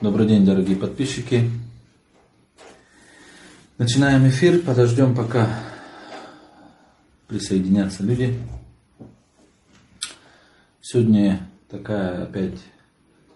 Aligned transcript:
Добрый 0.00 0.26
день, 0.26 0.46
дорогие 0.46 0.76
подписчики. 0.76 1.50
Начинаем 3.76 4.26
эфир, 4.30 4.62
подождем, 4.62 5.14
пока 5.14 5.46
присоединятся 7.28 8.02
люди. 8.02 8.40
Сегодня 10.80 11.46
такая 11.68 12.22
опять, 12.22 12.58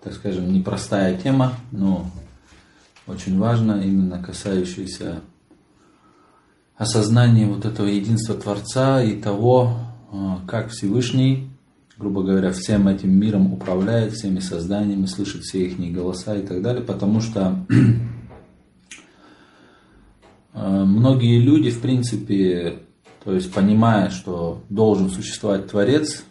так 0.03 0.14
скажем, 0.14 0.50
непростая 0.55 1.19
тема, 1.19 1.53
но 1.71 2.11
очень 3.07 3.39
важная, 3.39 3.83
именно 3.83 4.23
касающаяся 4.23 5.21
осознания 6.79 7.46
вот 7.46 7.67
этого 7.67 7.89
единства 7.89 8.37
Творца 8.37 9.03
и 9.03 9.21
того, 9.21 9.77
а, 10.11 10.41
как 10.49 10.71
Всевышний 10.71 11.51
грубо 11.97 12.23
говоря, 12.23 12.53
всем 12.53 12.89
этим 12.89 13.13
миром 13.13 13.53
управляет, 13.53 14.13
всеми 14.13 14.41
созданиями, 14.41 15.07
слышит 15.07 15.43
все 15.43 15.67
их 15.67 15.79
голоса 15.95 16.37
и 16.37 16.46
так 16.46 16.63
далее, 16.63 16.82
потому 16.82 17.21
что 17.21 17.64
э, 20.54 20.85
многие 20.85 21.39
люди, 21.39 21.71
в 21.71 21.81
принципе, 21.81 22.81
то 23.23 23.32
есть 23.32 23.53
понимая, 23.53 24.11
что 24.11 24.63
должен 24.68 25.11
существовать 25.11 25.68
Творец, 25.68 26.25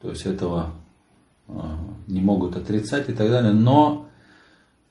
то 0.00 0.10
есть 0.10 0.26
этого 0.26 0.72
э, 1.48 1.52
не 2.08 2.20
могут 2.20 2.56
отрицать 2.56 3.08
и 3.08 3.12
так 3.12 3.30
далее, 3.30 3.52
но 3.52 4.08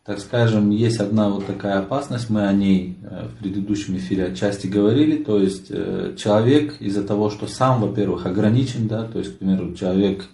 так 0.06 0.20
скажем, 0.20 0.70
есть 0.70 1.00
одна 1.00 1.30
вот 1.30 1.46
такая 1.46 1.80
опасность, 1.80 2.30
мы 2.30 2.46
о 2.46 2.52
ней 2.52 2.98
э, 3.04 3.28
в 3.28 3.42
предыдущем 3.42 3.96
эфире 3.96 4.26
отчасти 4.26 4.68
говорили, 4.68 5.24
то 5.24 5.40
есть 5.40 5.68
э, 5.70 6.16
человек 6.18 6.82
из-за 6.82 7.04
того, 7.04 7.30
что 7.30 7.48
сам, 7.48 7.82
во-первых, 7.82 8.26
ограничен, 8.26 8.90
да, 8.90 9.06
то 9.06 9.20
есть, 9.20 9.36
к 9.36 9.38
примеру, 9.38 9.74
человек 9.74 10.26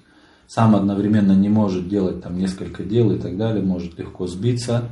сам 0.47 0.75
одновременно 0.75 1.33
не 1.33 1.49
может 1.49 1.87
делать 1.87 2.23
там 2.23 2.39
несколько 2.39 2.83
дел 2.83 3.11
и 3.11 3.19
так 3.19 3.37
далее, 3.37 3.63
может 3.63 3.99
легко 3.99 4.25
сбиться. 4.25 4.85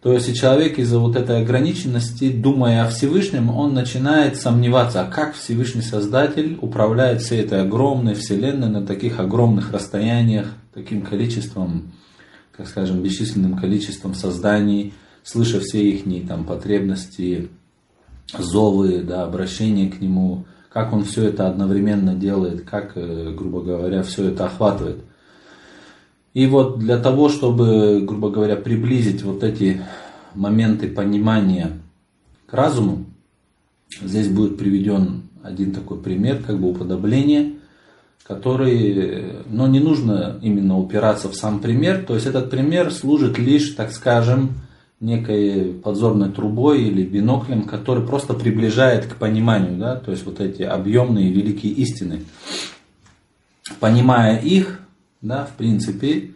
То 0.00 0.12
есть 0.12 0.28
и 0.28 0.34
человек 0.34 0.78
из-за 0.78 1.00
вот 1.00 1.16
этой 1.16 1.42
ограниченности, 1.42 2.30
думая 2.30 2.84
о 2.84 2.88
Всевышнем, 2.88 3.50
он 3.50 3.74
начинает 3.74 4.36
сомневаться, 4.36 5.02
а 5.02 5.10
как 5.10 5.34
Всевышний 5.34 5.82
Создатель 5.82 6.56
управляет 6.62 7.20
всей 7.20 7.40
этой 7.40 7.62
огромной 7.62 8.14
вселенной 8.14 8.68
на 8.68 8.86
таких 8.86 9.18
огромных 9.18 9.72
расстояниях, 9.72 10.54
таким 10.72 11.02
количеством 11.02 11.90
как 12.58 12.66
скажем, 12.66 13.00
бесчисленным 13.04 13.56
количеством 13.56 14.14
созданий, 14.14 14.92
слыша 15.22 15.60
все 15.60 15.90
их 15.90 16.26
там, 16.26 16.44
потребности, 16.44 17.50
зовы, 18.36 19.02
да, 19.02 19.22
обращения 19.22 19.88
к 19.88 20.00
нему, 20.00 20.44
как 20.68 20.92
он 20.92 21.04
все 21.04 21.26
это 21.26 21.46
одновременно 21.46 22.16
делает, 22.16 22.62
как, 22.62 22.96
э, 22.96 23.32
грубо 23.32 23.62
говоря, 23.62 24.02
все 24.02 24.30
это 24.30 24.46
охватывает. 24.46 25.04
И 26.34 26.48
вот 26.48 26.80
для 26.80 26.98
того, 26.98 27.28
чтобы, 27.28 28.00
грубо 28.04 28.28
говоря, 28.28 28.56
приблизить 28.56 29.22
вот 29.22 29.44
эти 29.44 29.80
моменты 30.34 30.88
понимания 30.88 31.78
к 32.46 32.54
разуму, 32.54 33.04
здесь 34.02 34.28
будет 34.28 34.58
приведен 34.58 35.22
один 35.44 35.70
такой 35.70 35.98
пример, 36.00 36.42
как 36.44 36.58
бы 36.58 36.70
уподобление– 36.70 37.52
который, 38.24 39.44
но 39.46 39.66
не 39.66 39.80
нужно 39.80 40.38
именно 40.42 40.78
упираться 40.78 41.28
в 41.28 41.34
сам 41.34 41.60
пример, 41.60 42.04
то 42.04 42.14
есть 42.14 42.26
этот 42.26 42.50
пример 42.50 42.92
служит 42.92 43.38
лишь, 43.38 43.70
так 43.70 43.92
скажем, 43.92 44.50
некой 45.00 45.72
подзорной 45.72 46.30
трубой 46.30 46.82
или 46.82 47.04
биноклем, 47.04 47.62
который 47.62 48.04
просто 48.04 48.34
приближает 48.34 49.06
к 49.06 49.16
пониманию, 49.16 49.78
да, 49.78 49.96
то 49.96 50.10
есть 50.10 50.26
вот 50.26 50.40
эти 50.40 50.62
объемные 50.62 51.30
великие 51.30 51.72
истины. 51.72 52.24
Понимая 53.80 54.38
их, 54.40 54.80
да, 55.20 55.44
в 55.44 55.56
принципе, 55.56 56.32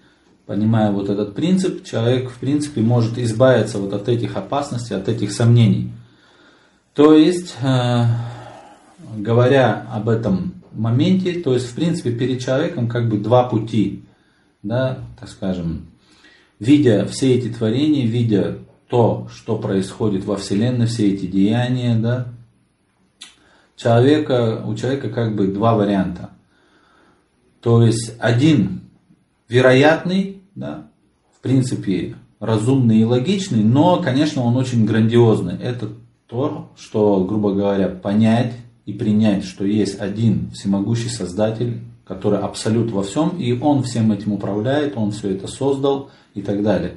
понимая 0.46 0.92
вот 0.92 1.08
этот 1.08 1.34
принцип, 1.34 1.84
человек, 1.84 2.30
в 2.30 2.38
принципе, 2.38 2.82
может 2.82 3.18
избавиться 3.18 3.78
вот 3.78 3.92
от 3.92 4.08
этих 4.08 4.36
опасностей, 4.36 4.96
от 4.96 5.08
этих 5.08 5.32
сомнений. 5.32 5.92
То 6.94 7.14
есть, 7.14 7.54
э, 7.62 8.04
говоря 9.16 9.86
об 9.92 10.08
этом 10.08 10.61
моменте, 10.74 11.40
то 11.40 11.54
есть, 11.54 11.66
в 11.66 11.74
принципе, 11.74 12.12
перед 12.12 12.40
человеком 12.40 12.88
как 12.88 13.08
бы 13.08 13.18
два 13.18 13.48
пути, 13.48 14.04
да, 14.62 14.98
так 15.18 15.28
скажем, 15.28 15.86
видя 16.58 17.06
все 17.06 17.34
эти 17.34 17.48
творения, 17.52 18.06
видя 18.06 18.58
то, 18.88 19.28
что 19.32 19.58
происходит 19.58 20.24
во 20.24 20.36
Вселенной, 20.36 20.86
все 20.86 21.12
эти 21.12 21.26
деяния, 21.26 21.96
да, 21.96 22.28
человека, 23.76 24.62
у 24.66 24.74
человека 24.74 25.08
как 25.08 25.34
бы 25.34 25.48
два 25.48 25.74
варианта. 25.74 26.30
То 27.60 27.82
есть 27.82 28.14
один 28.18 28.82
вероятный, 29.48 30.42
да, 30.54 30.88
в 31.36 31.40
принципе, 31.40 32.16
разумный 32.38 32.98
и 32.98 33.04
логичный, 33.04 33.62
но, 33.62 34.02
конечно, 34.02 34.42
он 34.42 34.56
очень 34.56 34.84
грандиозный. 34.84 35.56
Это 35.60 35.90
то, 36.26 36.72
что, 36.76 37.24
грубо 37.24 37.52
говоря, 37.52 37.88
понять 37.88 38.54
и 38.86 38.92
принять, 38.92 39.44
что 39.44 39.64
есть 39.64 40.00
один 40.00 40.50
всемогущий 40.52 41.08
Создатель, 41.08 41.80
который 42.04 42.40
абсолют 42.40 42.90
во 42.90 43.02
всем, 43.02 43.30
и 43.38 43.58
Он 43.58 43.82
всем 43.82 44.12
этим 44.12 44.32
управляет, 44.32 44.96
Он 44.96 45.12
все 45.12 45.30
это 45.30 45.46
создал 45.46 46.10
и 46.34 46.42
так 46.42 46.62
далее. 46.62 46.94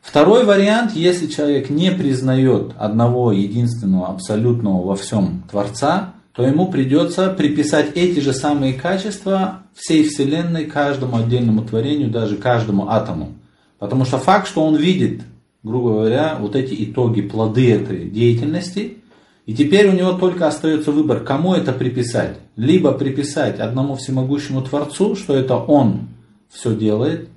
Второй 0.00 0.44
вариант, 0.44 0.92
если 0.94 1.26
человек 1.26 1.70
не 1.70 1.90
признает 1.90 2.72
одного 2.78 3.32
единственного 3.32 4.08
абсолютного 4.08 4.84
во 4.84 4.96
всем 4.96 5.44
Творца, 5.50 6.14
то 6.34 6.42
ему 6.42 6.68
придется 6.70 7.30
приписать 7.30 7.92
эти 7.94 8.20
же 8.20 8.32
самые 8.32 8.74
качества 8.74 9.62
всей 9.74 10.04
Вселенной, 10.04 10.66
каждому 10.66 11.16
отдельному 11.16 11.64
творению, 11.64 12.10
даже 12.10 12.36
каждому 12.36 12.88
атому. 12.90 13.34
Потому 13.78 14.04
что 14.04 14.18
факт, 14.18 14.48
что 14.48 14.64
он 14.64 14.76
видит, 14.76 15.22
грубо 15.62 15.90
говоря, 15.90 16.36
вот 16.40 16.56
эти 16.56 16.84
итоги, 16.84 17.20
плоды 17.20 17.70
этой 17.70 18.08
деятельности– 18.08 18.98
и 19.46 19.54
теперь 19.54 19.88
у 19.88 19.92
него 19.92 20.12
только 20.12 20.46
остается 20.46 20.90
выбор, 20.90 21.20
кому 21.20 21.54
это 21.54 21.72
приписать. 21.72 22.38
Либо 22.56 22.92
приписать 22.92 23.60
одному 23.60 23.94
всемогущему 23.96 24.62
Творцу, 24.62 25.16
что 25.16 25.36
это 25.36 25.56
он 25.56 26.08
все 26.50 26.74
делает, 26.74 27.28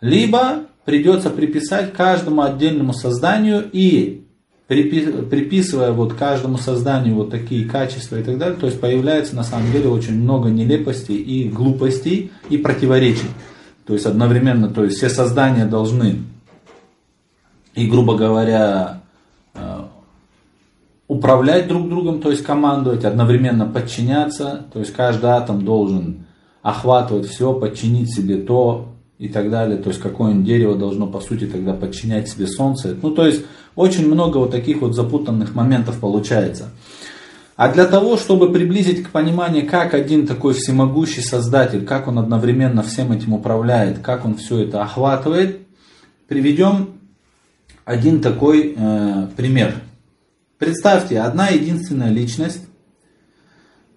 либо 0.00 0.64
придется 0.84 1.30
приписать 1.30 1.92
каждому 1.92 2.42
отдельному 2.42 2.92
созданию 2.92 3.64
и 3.72 4.22
приписывая 4.66 5.92
вот 5.92 6.14
каждому 6.14 6.58
созданию 6.58 7.14
вот 7.14 7.30
такие 7.30 7.68
качества 7.68 8.16
и 8.16 8.22
так 8.22 8.36
далее, 8.36 8.56
то 8.58 8.66
есть 8.66 8.80
появляется 8.80 9.36
на 9.36 9.44
самом 9.44 9.70
деле 9.70 9.88
очень 9.88 10.20
много 10.20 10.48
нелепостей 10.50 11.16
и 11.16 11.48
глупостей 11.48 12.32
и 12.50 12.58
противоречий. 12.58 13.28
То 13.86 13.92
есть 13.94 14.06
одновременно, 14.06 14.68
то 14.68 14.82
есть 14.82 14.96
все 14.96 15.08
создания 15.08 15.64
должны 15.64 16.24
и, 17.76 17.86
грубо 17.86 18.16
говоря, 18.16 19.02
управлять 21.16 21.68
друг 21.68 21.88
другом, 21.88 22.20
то 22.20 22.30
есть 22.30 22.42
командовать, 22.42 23.04
одновременно 23.04 23.66
подчиняться, 23.66 24.66
то 24.72 24.78
есть 24.78 24.92
каждый 24.92 25.30
атом 25.30 25.64
должен 25.64 26.26
охватывать 26.62 27.26
все, 27.28 27.52
подчинить 27.54 28.14
себе 28.14 28.36
то 28.36 28.88
и 29.18 29.28
так 29.28 29.50
далее, 29.50 29.78
то 29.78 29.90
есть 29.90 30.00
какое-нибудь 30.00 30.44
дерево 30.44 30.76
должно 30.76 31.06
по 31.06 31.20
сути 31.20 31.46
тогда 31.46 31.72
подчинять 31.72 32.28
себе 32.28 32.46
солнце. 32.46 32.96
Ну 33.00 33.10
то 33.10 33.26
есть 33.26 33.44
очень 33.74 34.06
много 34.06 34.38
вот 34.38 34.50
таких 34.50 34.80
вот 34.80 34.94
запутанных 34.94 35.54
моментов 35.54 36.00
получается. 36.00 36.70
А 37.56 37.72
для 37.72 37.86
того, 37.86 38.18
чтобы 38.18 38.52
приблизить 38.52 39.02
к 39.02 39.10
пониманию, 39.10 39.66
как 39.66 39.94
один 39.94 40.26
такой 40.26 40.52
всемогущий 40.52 41.22
создатель, 41.22 41.86
как 41.86 42.06
он 42.06 42.18
одновременно 42.18 42.82
всем 42.82 43.12
этим 43.12 43.32
управляет, 43.32 44.00
как 44.00 44.26
он 44.26 44.34
все 44.34 44.58
это 44.58 44.82
охватывает, 44.82 45.60
приведем 46.28 46.88
один 47.86 48.20
такой 48.20 48.74
э, 48.76 49.28
пример. 49.36 49.74
Представьте, 50.58 51.20
одна 51.20 51.48
единственная 51.48 52.10
личность 52.10 52.62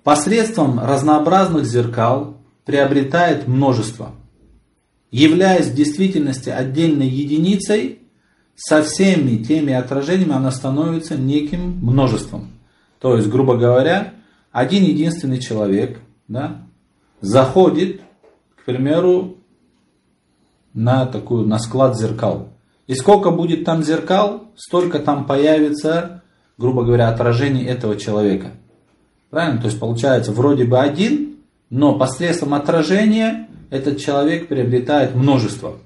посредством 0.04 0.80
разнообразных 0.80 1.66
зеркал 1.66 2.38
приобретает 2.66 3.48
множество, 3.48 4.12
являясь 5.10 5.68
в 5.68 5.76
действительности 5.76 6.50
отдельной 6.50 7.08
единицей, 7.08 8.00
со 8.56 8.84
всеми 8.84 9.42
теми 9.42 9.74
отражениями 9.74 10.34
она 10.34 10.52
становится 10.52 11.16
неким 11.16 11.80
множеством. 11.82 12.52
То 13.00 13.16
есть, 13.16 13.30
грубо 13.30 13.56
говоря, 13.56 14.16
один 14.52 14.84
единственный 14.84 15.40
человек 15.40 16.02
да, 16.28 16.68
заходит, 17.22 18.02
к 18.58 18.66
примеру, 18.66 19.38
на 20.74 21.06
такую 21.06 21.48
на 21.48 21.58
склад 21.58 21.98
зеркал. 21.98 22.50
И 22.88 22.96
сколько 22.96 23.32
будет 23.32 23.64
там 23.64 23.82
зеркал, 23.82 24.52
столько 24.58 25.00
там 25.00 25.26
появится 25.26 26.24
грубо 26.60 26.84
говоря, 26.84 27.08
отражение 27.08 27.66
этого 27.66 27.96
человека. 27.96 28.52
Правильно? 29.30 29.62
То 29.62 29.68
есть 29.68 29.80
получается 29.80 30.34
вроде 30.34 30.66
бы 30.66 30.78
один, 30.78 31.38
но 31.70 31.98
посредством 31.98 32.54
отражения 32.54 33.48
этот 33.70 34.00
человек 34.00 34.48
приобретает 34.50 35.16
множество. 35.16 35.78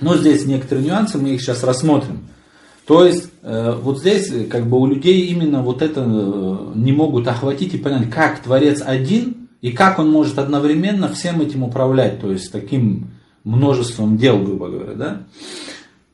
Но 0.00 0.16
здесь 0.16 0.46
некоторые 0.46 0.86
нюансы, 0.86 1.18
мы 1.18 1.30
их 1.30 1.42
сейчас 1.42 1.64
рассмотрим. 1.64 2.28
То 2.86 3.04
есть 3.04 3.28
э, 3.42 3.76
вот 3.80 3.98
здесь 3.98 4.48
как 4.48 4.66
бы 4.66 4.78
у 4.78 4.86
людей 4.86 5.26
именно 5.26 5.62
вот 5.62 5.82
это 5.82 6.02
э, 6.06 6.72
не 6.76 6.92
могут 6.92 7.26
охватить 7.26 7.74
и 7.74 7.78
понять, 7.78 8.10
как 8.10 8.40
Творец 8.40 8.82
один 8.84 9.48
и 9.60 9.72
как 9.72 9.98
он 9.98 10.10
может 10.10 10.38
одновременно 10.38 11.08
всем 11.08 11.40
этим 11.40 11.64
управлять. 11.64 12.20
То 12.20 12.30
есть 12.30 12.52
таким 12.52 13.10
множеством 13.44 14.16
дел, 14.16 14.38
грубо 14.38 14.68
говоря. 14.68 14.94
Да? 14.94 15.22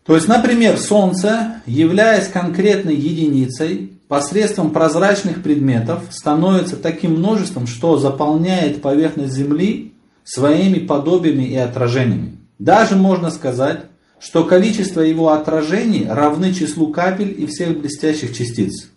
То 0.08 0.14
есть, 0.14 0.26
например, 0.26 0.78
Солнце, 0.78 1.60
являясь 1.66 2.28
конкретной 2.28 2.96
единицей, 2.96 3.92
посредством 4.08 4.70
прозрачных 4.70 5.42
предметов 5.42 6.04
становится 6.08 6.76
таким 6.76 7.18
множеством, 7.18 7.66
что 7.66 7.98
заполняет 7.98 8.80
поверхность 8.80 9.34
Земли 9.34 9.92
своими 10.24 10.78
подобиями 10.78 11.44
и 11.44 11.56
отражениями. 11.56 12.38
Даже 12.58 12.96
можно 12.96 13.30
сказать, 13.30 13.82
что 14.18 14.44
количество 14.44 15.02
его 15.02 15.28
отражений 15.28 16.06
равны 16.08 16.54
числу 16.54 16.90
капель 16.90 17.34
и 17.38 17.44
всех 17.44 17.78
блестящих 17.78 18.34
частиц. 18.34 18.88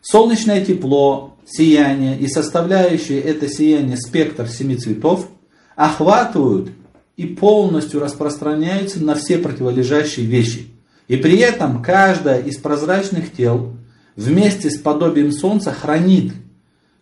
Солнечное 0.00 0.64
тепло, 0.64 1.36
сияние 1.44 2.18
и 2.18 2.26
составляющие 2.26 3.20
это 3.20 3.50
сияние 3.50 3.98
спектр 3.98 4.48
семи 4.48 4.76
цветов 4.76 5.28
охватывают 5.76 6.70
и 7.16 7.26
полностью 7.26 8.00
распространяются 8.00 9.02
на 9.02 9.14
все 9.14 9.38
противолежащие 9.38 10.26
вещи. 10.26 10.68
И 11.08 11.16
при 11.16 11.38
этом 11.38 11.82
каждая 11.82 12.40
из 12.40 12.56
прозрачных 12.58 13.32
тел 13.32 13.74
вместе 14.16 14.70
с 14.70 14.78
подобием 14.78 15.32
Солнца 15.32 15.72
хранит 15.72 16.32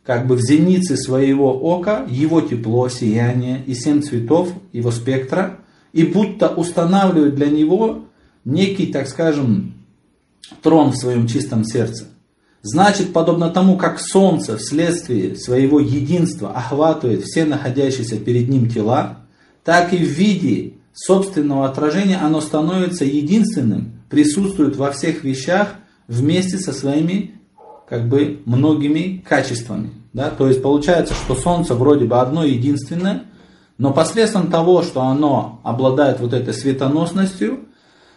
как 0.04 0.26
бы 0.26 0.36
в 0.36 0.40
зенице 0.40 0.96
своего 0.96 1.52
ока 1.52 2.06
его 2.08 2.40
тепло, 2.40 2.88
сияние 2.88 3.62
и 3.66 3.74
семь 3.74 4.02
цветов 4.02 4.52
его 4.72 4.90
спектра, 4.90 5.60
и 5.92 6.04
будто 6.04 6.48
устанавливает 6.48 7.34
для 7.34 7.46
него 7.46 8.06
некий, 8.44 8.86
так 8.86 9.06
скажем, 9.06 9.74
трон 10.62 10.92
в 10.92 10.96
своем 10.96 11.26
чистом 11.26 11.64
сердце. 11.64 12.06
Значит, 12.62 13.12
подобно 13.12 13.50
тому, 13.50 13.76
как 13.76 14.00
Солнце 14.00 14.56
вследствие 14.56 15.36
своего 15.36 15.80
единства 15.80 16.50
охватывает 16.50 17.22
все 17.22 17.44
находящиеся 17.44 18.18
перед 18.18 18.48
ним 18.48 18.68
тела, 18.68 19.19
так 19.64 19.92
и 19.92 19.98
в 19.98 20.08
виде 20.08 20.74
собственного 20.92 21.66
отражения 21.66 22.16
оно 22.16 22.40
становится 22.40 23.04
единственным, 23.04 23.92
присутствует 24.08 24.76
во 24.76 24.90
всех 24.90 25.24
вещах 25.24 25.74
вместе 26.08 26.58
со 26.58 26.72
своими 26.72 27.34
как 27.88 28.08
бы 28.08 28.40
многими 28.44 29.22
качествами. 29.26 29.90
Да? 30.12 30.30
То 30.30 30.48
есть 30.48 30.62
получается, 30.62 31.14
что 31.14 31.34
Солнце 31.34 31.74
вроде 31.74 32.04
бы 32.04 32.18
одно 32.18 32.44
единственное, 32.44 33.24
но 33.78 33.92
посредством 33.92 34.50
того, 34.50 34.82
что 34.82 35.02
оно 35.02 35.60
обладает 35.64 36.20
вот 36.20 36.34
этой 36.34 36.52
светоносностью, 36.52 37.60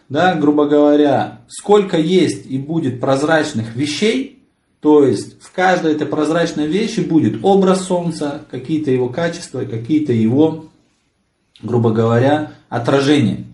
да, 0.09 0.35
грубо 0.35 0.65
говоря, 0.65 1.39
сколько 1.47 1.97
есть 1.97 2.45
и 2.45 2.57
будет 2.57 2.99
прозрачных 2.99 3.75
вещей, 3.75 4.43
то 4.81 5.05
есть 5.05 5.41
в 5.41 5.53
каждой 5.53 5.93
этой 5.93 6.05
прозрачной 6.05 6.67
вещи 6.67 6.99
будет 6.99 7.39
образ 7.43 7.85
Солнца, 7.85 8.41
какие-то 8.51 8.91
его 8.91 9.07
качества, 9.07 9.61
какие-то 9.61 10.11
его, 10.11 10.65
грубо 11.63 11.91
говоря, 11.91 12.51
отражения. 12.69 13.45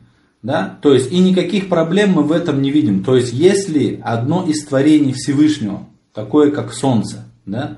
Да? 0.41 0.77
То 0.81 0.93
есть 0.93 1.11
и 1.11 1.19
никаких 1.19 1.69
проблем 1.69 2.13
мы 2.13 2.23
в 2.23 2.31
этом 2.31 2.61
не 2.61 2.71
видим. 2.71 3.03
То 3.03 3.15
есть 3.15 3.33
если 3.33 4.01
одно 4.03 4.45
из 4.45 4.65
творений 4.65 5.13
Всевышнего, 5.13 5.87
такое 6.13 6.51
как 6.51 6.73
Солнце, 6.73 7.25
да, 7.45 7.77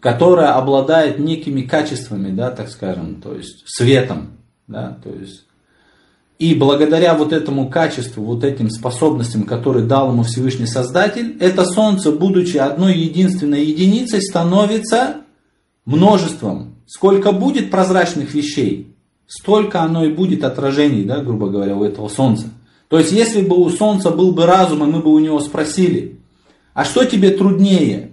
которое 0.00 0.48
обладает 0.48 1.18
некими 1.18 1.62
качествами, 1.62 2.34
да, 2.34 2.50
так 2.50 2.68
скажем, 2.68 3.20
то 3.20 3.34
есть 3.34 3.62
светом, 3.66 4.30
да, 4.66 4.98
то 5.02 5.10
есть 5.10 5.44
и 6.42 6.56
благодаря 6.56 7.14
вот 7.14 7.32
этому 7.32 7.68
качеству, 7.68 8.24
вот 8.24 8.42
этим 8.42 8.68
способностям, 8.68 9.44
которые 9.44 9.86
дал 9.86 10.10
ему 10.10 10.24
Всевышний 10.24 10.66
Создатель, 10.66 11.36
это 11.38 11.64
Солнце, 11.64 12.10
будучи 12.10 12.56
одной 12.56 12.98
единственной 12.98 13.64
единицей, 13.64 14.20
становится 14.20 15.18
множеством. 15.84 16.74
Сколько 16.86 17.30
будет 17.30 17.70
прозрачных 17.70 18.34
вещей, 18.34 18.91
столько 19.34 19.80
оно 19.80 20.04
и 20.04 20.12
будет 20.12 20.44
отражений, 20.44 21.04
да, 21.04 21.22
грубо 21.22 21.48
говоря, 21.48 21.74
у 21.74 21.84
этого 21.84 22.08
Солнца. 22.08 22.50
То 22.88 22.98
есть, 22.98 23.12
если 23.12 23.40
бы 23.40 23.56
у 23.56 23.70
Солнца 23.70 24.10
был 24.10 24.32
бы 24.32 24.44
разум, 24.44 24.84
и 24.84 24.86
мы 24.86 25.00
бы 25.00 25.10
у 25.10 25.18
него 25.18 25.40
спросили, 25.40 26.20
а 26.74 26.84
что 26.84 27.06
тебе 27.06 27.30
труднее, 27.30 28.12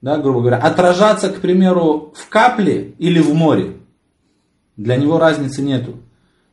да, 0.00 0.16
грубо 0.16 0.40
говоря, 0.40 0.56
отражаться, 0.56 1.28
к 1.28 1.40
примеру, 1.40 2.14
в 2.16 2.28
капле 2.30 2.94
или 2.98 3.18
в 3.18 3.34
море. 3.34 3.74
Для 4.78 4.96
него 4.96 5.18
разницы 5.18 5.60
нету. 5.60 5.96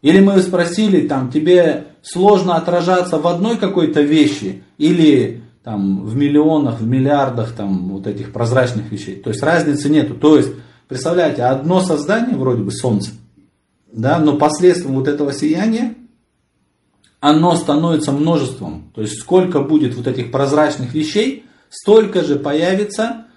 Или 0.01 0.19
мы 0.19 0.37
спросили, 0.41 1.07
там, 1.07 1.31
тебе 1.31 1.87
сложно 2.01 2.57
отражаться 2.57 3.19
в 3.19 3.27
одной 3.27 3.57
какой-то 3.57 4.01
вещи 4.01 4.63
или 4.77 5.43
там, 5.63 6.03
в 6.03 6.13
миллионах, 6.13 6.81
в 6.81 6.85
миллиардах 6.85 7.53
там, 7.53 7.87
вот 7.87 8.05
этих 8.05 8.33
прозрачных 8.33 8.91
вещей. 8.91 9.15
То 9.15 9.29
есть 9.29 9.41
разницы 9.41 9.89
нету. 9.89 10.15
То 10.15 10.35
есть, 10.35 10.51
представляете, 10.89 11.43
одно 11.43 11.79
создание, 11.79 12.35
вроде 12.35 12.63
бы 12.63 12.71
Солнце, 12.71 13.11
да, 13.93 14.19
но 14.19 14.35
посредством 14.35 14.95
вот 14.95 15.07
этого 15.07 15.31
сияния 15.31 15.95
оно 17.19 17.55
становится 17.55 18.11
множеством. 18.11 18.91
То 18.93 19.01
есть 19.01 19.19
сколько 19.19 19.61
будет 19.61 19.95
вот 19.95 20.07
этих 20.07 20.29
прозрачных 20.31 20.93
вещей, 20.93 21.45
столько 21.69 22.21
же 22.23 22.35
появится 22.35 23.27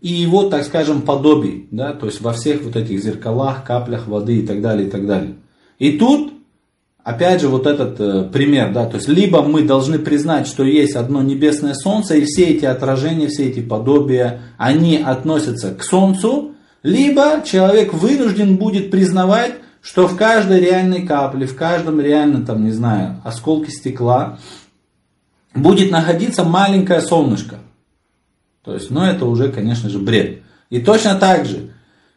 и 0.00 0.08
его, 0.08 0.48
так 0.48 0.64
скажем, 0.64 1.02
подобий, 1.02 1.68
да, 1.70 1.92
то 1.92 2.06
есть 2.06 2.20
во 2.20 2.32
всех 2.32 2.62
вот 2.62 2.76
этих 2.76 3.02
зеркалах, 3.02 3.64
каплях 3.64 4.06
воды 4.06 4.38
и 4.38 4.46
так 4.46 4.62
далее, 4.62 4.86
и 4.86 4.90
так 4.90 5.06
далее. 5.06 5.34
И 5.78 5.98
тут, 5.98 6.32
опять 7.02 7.40
же, 7.40 7.48
вот 7.48 7.66
этот 7.66 8.00
э, 8.00 8.30
пример, 8.32 8.72
да, 8.72 8.86
то 8.86 8.96
есть 8.96 9.08
либо 9.08 9.42
мы 9.42 9.62
должны 9.62 9.98
признать, 9.98 10.46
что 10.46 10.64
есть 10.64 10.96
одно 10.96 11.22
небесное 11.22 11.74
солнце, 11.74 12.16
и 12.16 12.24
все 12.24 12.46
эти 12.46 12.64
отражения, 12.64 13.26
все 13.26 13.48
эти 13.48 13.60
подобия, 13.60 14.42
они 14.56 14.96
относятся 14.96 15.74
к 15.74 15.82
солнцу, 15.82 16.52
либо 16.82 17.42
человек 17.44 17.92
вынужден 17.92 18.56
будет 18.56 18.90
признавать, 18.90 19.54
что 19.86 20.08
в 20.08 20.16
каждой 20.16 20.60
реальной 20.60 21.02
капле, 21.02 21.46
в 21.46 21.54
каждом 21.54 22.00
реально, 22.00 22.44
там, 22.44 22.64
не 22.64 22.72
знаю, 22.72 23.20
осколке 23.22 23.70
стекла 23.70 24.36
будет 25.54 25.92
находиться 25.92 26.42
маленькое 26.42 27.00
солнышко. 27.00 27.58
То 28.64 28.74
есть, 28.74 28.90
ну 28.90 29.02
это 29.02 29.26
уже, 29.26 29.48
конечно 29.52 29.88
же, 29.88 30.00
бред. 30.00 30.42
И 30.70 30.80
точно 30.80 31.14
так 31.14 31.46
же, 31.46 31.70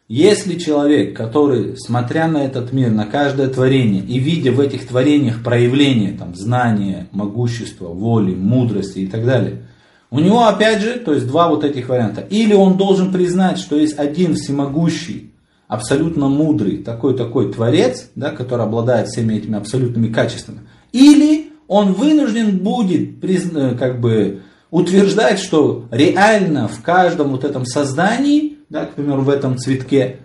если 0.08 0.58
человек, 0.58 1.16
который, 1.16 1.78
смотря 1.78 2.28
на 2.28 2.40
этот 2.40 2.74
мир, 2.74 2.90
на 2.90 3.06
каждое 3.06 3.50
творение, 3.50 4.02
и 4.02 4.18
видя 4.18 4.52
в 4.52 4.60
этих 4.60 4.88
творениях 4.88 5.44
проявление 5.44 6.14
там, 6.14 6.34
знания, 6.34 7.08
могущества, 7.12 7.90
воли, 7.90 8.34
мудрости 8.34 9.00
и 9.00 9.08
так 9.08 9.28
далее, 9.28 9.62
у 10.10 10.20
него 10.20 10.48
опять 10.48 10.82
же, 10.82 10.94
то 10.94 11.14
есть 11.14 11.28
два 11.28 11.50
вот 11.50 11.64
этих 11.64 11.88
варианта. 11.90 12.22
Или 12.22 12.56
он 12.56 12.78
должен 12.78 13.12
признать, 13.12 13.60
что 13.60 13.76
есть 13.76 14.00
один 14.00 14.34
всемогущий, 14.34 15.29
абсолютно 15.70 16.28
мудрый, 16.28 16.80
такой-такой 16.80 17.54
творец, 17.54 18.10
да, 18.16 18.32
который 18.32 18.66
обладает 18.66 19.08
всеми 19.08 19.36
этими 19.36 19.56
абсолютными 19.56 20.12
качествами. 20.12 20.62
Или 20.92 21.52
он 21.68 21.94
вынужден 21.94 22.58
будет 22.58 23.24
э, 23.24 23.76
как 23.78 24.02
бы 24.02 24.42
утверждать, 24.72 25.40
что 25.40 25.86
реально 25.92 26.68
в 26.68 26.82
каждом 26.82 27.30
вот 27.30 27.44
этом 27.44 27.66
создании, 27.66 28.58
да, 28.70 28.86
к 28.86 28.96
примеру, 28.96 29.22
в 29.22 29.30
этом 29.30 29.60
цветке, 29.60 30.22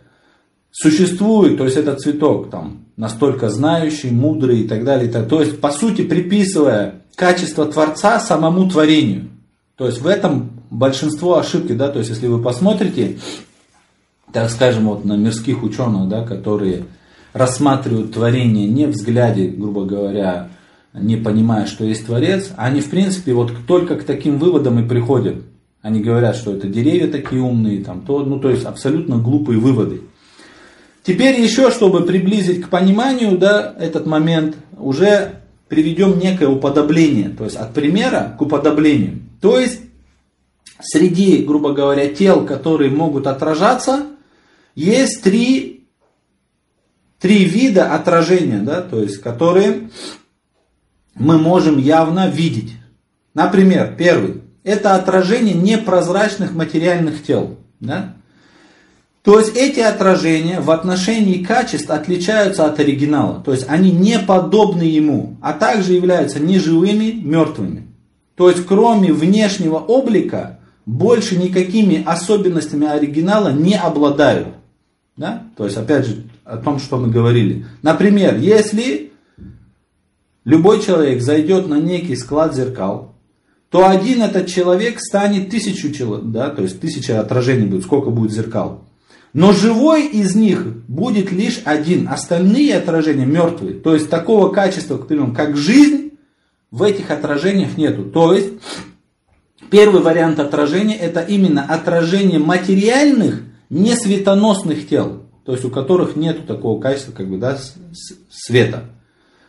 существует, 0.71 1.59
то 1.59 1.65
есть 1.65 1.77
этот 1.77 2.01
цветок 2.01 2.51
там 2.51 2.87
настолько 2.97 3.51
знающий, 3.51 4.11
мудрый 4.11 4.61
и 4.61 4.69
так 4.69 4.83
далее. 4.83 5.11
Так, 5.11 5.29
то 5.29 5.41
есть, 5.41 5.61
по 5.61 5.71
сути, 5.71 6.03
приписывая 6.03 7.03
качество 7.17 7.67
Творца 7.67 8.19
самому 8.19 8.69
творению. 8.71 9.29
То 9.77 9.87
есть 9.87 10.01
в 10.01 10.07
этом 10.07 10.63
большинство 10.71 11.39
ошибки, 11.39 11.73
да, 11.73 11.89
то 11.89 11.99
есть 11.99 12.11
если 12.11 12.29
вы 12.29 12.41
посмотрите, 12.43 13.19
так 14.35 14.51
скажем, 14.51 14.89
вот 14.89 15.05
на 15.05 15.17
мирских 15.17 15.63
ученых, 15.63 16.09
да, 16.09 16.27
которые 16.27 16.87
рассматривают 17.33 18.13
творение 18.13 18.67
не 18.67 18.87
взгляде, 18.87 19.47
грубо 19.47 19.85
говоря, 19.85 20.49
не 20.93 21.17
понимая, 21.17 21.67
что 21.67 21.85
есть 21.85 22.07
Творец, 22.07 22.51
они 22.57 22.81
в 22.81 22.91
принципе 22.91 23.33
вот 23.33 23.53
только 23.69 23.95
к 23.95 24.03
таким 24.03 24.39
выводам 24.39 24.81
и 24.81 24.89
приходят. 24.89 25.37
Они 25.83 26.01
говорят, 26.01 26.35
что 26.35 26.53
это 26.53 26.67
деревья 26.67 27.07
такие 27.07 27.41
умные, 27.41 27.85
там, 27.85 28.01
то, 28.01 28.25
ну 28.25 28.41
то 28.41 28.51
есть 28.51 28.65
абсолютно 28.65 29.19
глупые 29.19 29.61
выводы. 29.61 30.01
Теперь 31.05 31.41
еще, 31.41 31.71
чтобы 31.71 32.01
приблизить 32.01 32.63
к 32.63 32.71
пониманию 32.71 33.39
да, 33.39 33.73
этот 33.79 34.05
момент, 34.05 34.57
уже 34.77 35.37
приведем 35.69 36.19
некое 36.19 36.49
уподобление, 36.49 37.29
то 37.29 37.45
есть 37.45 37.57
от 37.57 37.73
примера 37.73 38.35
к 38.37 38.43
уподоблению. 38.43 39.21
То 39.41 39.61
есть 39.61 39.81
среди, 40.81 41.45
грубо 41.45 41.73
говоря, 41.73 42.09
тел, 42.09 42.45
которые 42.45 42.91
могут 42.91 43.29
отражаться, 43.29 44.07
есть 44.75 45.23
три, 45.23 45.87
три 47.21 47.45
вида 47.45 47.95
отражения, 47.95 48.61
да, 48.61 48.83
то 48.83 49.01
есть 49.01 49.21
которые 49.21 49.91
мы 51.15 51.39
можем 51.39 51.79
явно 51.79 52.29
видеть. 52.29 52.73
Например, 53.35 53.95
первый. 53.97 54.43
Это 54.63 54.95
отражение 54.95 55.55
непрозрачных 55.55 56.53
материальных 56.53 57.23
тел. 57.23 57.59
Да? 57.81 58.15
То 59.23 59.39
есть 59.39 59.57
эти 59.57 59.81
отражения 59.81 60.61
в 60.61 60.71
отношении 60.71 61.43
качеств 61.43 61.91
отличаются 61.91 62.67
от 62.67 62.79
оригинала. 62.79 63.43
То 63.43 63.53
есть 63.53 63.67
они 63.69 63.91
не 63.91 64.19
подобны 64.19 64.83
ему, 64.83 65.37
а 65.41 65.53
также 65.53 65.95
являются 65.95 66.41
неживыми, 66.41 67.13
мертвыми. 67.13 67.87
То 68.37 68.51
есть 68.51 68.67
кроме 68.67 69.13
внешнего 69.13 69.77
облика 69.77 70.59
больше 70.87 71.37
никакими 71.37 72.03
особенностями 72.05 72.87
оригинала 72.87 73.51
не 73.51 73.77
обладают. 73.77 74.49
Да? 75.17 75.45
То 75.57 75.65
есть, 75.65 75.77
опять 75.77 76.07
же, 76.07 76.25
о 76.45 76.57
том, 76.57 76.79
что 76.79 76.97
мы 76.99 77.09
говорили. 77.09 77.67
Например, 77.83 78.37
если 78.37 79.13
любой 80.45 80.83
человек 80.83 81.23
зайдет 81.23 81.69
на 81.69 81.77
некий 81.77 82.17
склад 82.17 82.55
зеркал, 82.55 83.15
то 83.71 83.89
один 83.89 84.23
этот 84.23 84.47
человек 84.47 85.01
станет 85.01 85.51
тысячу 85.51 85.93
человек, 85.93 86.27
да, 86.27 86.51
то 86.51 86.63
есть 86.63 86.81
тысяча 86.81 87.21
отражений 87.21 87.67
будет, 87.67 87.83
сколько 87.83 88.11
будет 88.11 88.33
зеркал. 88.33 88.85
Но 89.33 89.53
живой 89.53 90.07
из 90.07 90.37
них 90.37 90.65
будет 90.87 91.33
лишь 91.33 91.61
один, 91.65 92.09
остальные 92.09 92.77
отражения 92.77 93.27
мертвые. 93.27 93.75
То 93.75 93.95
есть 93.95 94.09
такого 94.09 94.51
качества, 94.51 94.97
как 94.97 95.57
жизнь, 95.57 96.13
в 96.71 96.83
этих 96.83 97.11
отражениях 97.11 97.77
нету. 97.77 98.05
То 98.05 98.33
есть 98.33 98.53
первый 99.71 100.03
вариант 100.03 100.41
отражения 100.41 100.97
это 100.97 101.21
именно 101.21 101.65
отражение 101.65 102.41
материальных, 102.41 103.43
не 103.75 103.97
светоносных 103.97 104.89
тел, 104.89 105.23
то 105.45 105.51
есть 105.51 105.65
у 105.65 105.69
которых 105.69 106.15
нету 106.15 106.43
такого 106.47 106.81
качества, 106.81 107.11
как 107.11 107.29
бы, 107.29 107.39
да, 107.39 107.59
света. 108.31 108.85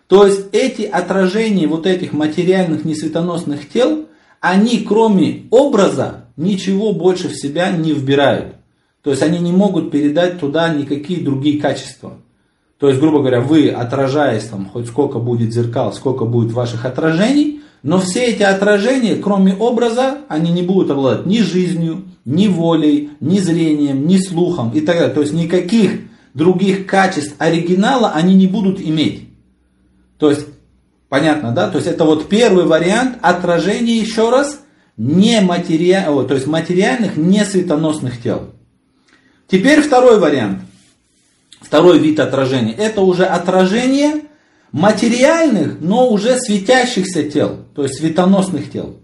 То 0.07 0.25
есть 0.25 0.47
эти 0.51 0.81
отражения 0.81 1.67
вот 1.67 1.85
этих 1.85 2.11
материальных 2.11 2.85
несветоносных 2.85 3.69
тел, 3.69 4.07
они 4.39 4.79
кроме 4.79 5.43
образа 5.51 6.25
ничего 6.37 6.91
больше 6.91 7.29
в 7.29 7.35
себя 7.35 7.69
не 7.69 7.93
вбирают. 7.93 8.55
То 9.03 9.11
есть 9.11 9.21
они 9.21 9.37
не 9.37 9.51
могут 9.51 9.91
передать 9.91 10.39
туда 10.39 10.73
никакие 10.73 11.23
другие 11.23 11.61
качества. 11.61 12.13
То 12.79 12.89
есть, 12.89 12.99
грубо 12.99 13.19
говоря, 13.19 13.41
вы 13.41 13.69
отражаясь 13.69 14.45
там 14.45 14.65
хоть 14.65 14.87
сколько 14.87 15.19
будет 15.19 15.53
зеркал, 15.53 15.93
сколько 15.93 16.25
будет 16.25 16.51
ваших 16.51 16.85
отражений, 16.85 17.61
но 17.83 17.99
все 17.99 18.25
эти 18.25 18.41
отражения, 18.41 19.17
кроме 19.17 19.53
образа, 19.53 20.17
они 20.29 20.51
не 20.51 20.63
будут 20.63 20.89
обладать 20.89 21.27
ни 21.27 21.41
жизнью, 21.41 22.05
ни 22.25 22.47
волей, 22.47 23.11
ни 23.19 23.39
зрением, 23.39 24.07
ни 24.07 24.17
слухом 24.17 24.71
и 24.71 24.81
так 24.81 24.97
далее. 24.97 25.13
То 25.13 25.21
есть 25.21 25.33
никаких 25.33 26.01
других 26.33 26.85
качеств 26.85 27.35
оригинала 27.37 28.11
они 28.11 28.35
не 28.35 28.47
будут 28.47 28.81
иметь. 28.81 29.29
То 30.17 30.29
есть, 30.29 30.47
понятно, 31.07 31.51
да? 31.51 31.69
То 31.69 31.77
есть 31.77 31.87
это 31.87 32.03
вот 32.03 32.27
первый 32.27 32.65
вариант 32.65 33.17
отражения 33.21 33.97
еще 33.97 34.29
раз 34.29 34.59
не 34.97 35.41
матери... 35.41 35.93
то 36.27 36.33
есть 36.33 36.47
материальных, 36.47 37.15
не 37.15 37.45
светоносных 37.45 38.21
тел. 38.21 38.51
Теперь 39.47 39.81
второй 39.81 40.19
вариант. 40.19 40.61
Второй 41.61 41.99
вид 41.99 42.19
отражения. 42.19 42.73
Это 42.73 43.01
уже 43.01 43.25
отражение 43.25 44.23
материальных, 44.71 45.79
но 45.79 46.09
уже 46.09 46.37
светящихся 46.37 47.23
тел, 47.23 47.59
то 47.73 47.83
есть 47.83 47.95
светоносных 47.95 48.71
тел. 48.71 48.97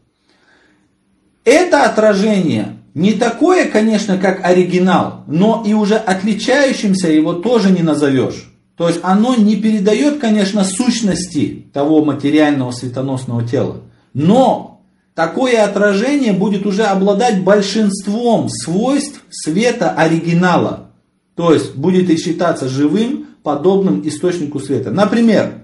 Это 1.44 1.86
отражение 1.86 2.78
не 2.94 3.14
такое, 3.14 3.66
конечно, 3.70 4.18
как 4.18 4.44
оригинал, 4.44 5.24
но 5.28 5.64
и 5.66 5.74
уже 5.74 5.96
отличающимся 5.96 7.10
его 7.10 7.34
тоже 7.34 7.72
не 7.72 7.84
назовешь. 7.84 8.52
То 8.76 8.88
есть 8.88 9.00
оно 9.04 9.36
не 9.36 9.56
передает, 9.56 10.20
конечно, 10.20 10.64
сущности 10.64 11.68
того 11.74 12.04
материального 12.04 12.72
светоносного 12.72 13.48
тела. 13.48 13.82
Но 14.14 14.82
такое 15.14 15.64
отражение 15.64 16.34
будет 16.34 16.66
уже 16.66 16.84
обладать 16.84 17.44
большинством 17.44 18.50
свойств 18.50 19.22
света 19.30 19.92
оригинала. 19.92 20.90
То 21.36 21.54
есть 21.54 21.76
будет 21.76 22.10
и 22.10 22.18
считаться 22.18 22.68
живым, 22.68 23.28
подобным 23.44 24.06
источнику 24.08 24.60
света. 24.60 24.92
Например, 24.92 25.64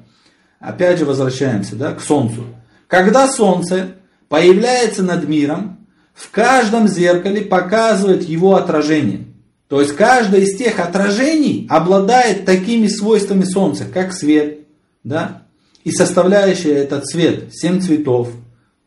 опять 0.60 1.00
же 1.00 1.06
возвращаемся 1.06 1.76
да, 1.76 1.94
к 1.94 2.02
Солнцу. 2.02 2.46
Когда 2.88 3.28
Солнце 3.28 3.96
появляется 4.30 5.04
над 5.04 5.28
миром, 5.28 5.87
в 6.18 6.32
каждом 6.32 6.88
зеркале 6.88 7.42
показывает 7.42 8.28
его 8.28 8.56
отражение. 8.56 9.26
То 9.68 9.82
есть 9.82 9.96
каждое 9.96 10.42
из 10.42 10.58
тех 10.58 10.80
отражений 10.80 11.68
обладает 11.70 12.44
такими 12.44 12.88
свойствами 12.88 13.44
Солнца, 13.44 13.86
как 13.86 14.14
свет, 14.14 14.62
да, 15.04 15.44
и 15.84 15.92
составляющая 15.92 16.74
этот 16.74 17.06
цвет, 17.06 17.54
семь 17.54 17.80
цветов, 17.80 18.30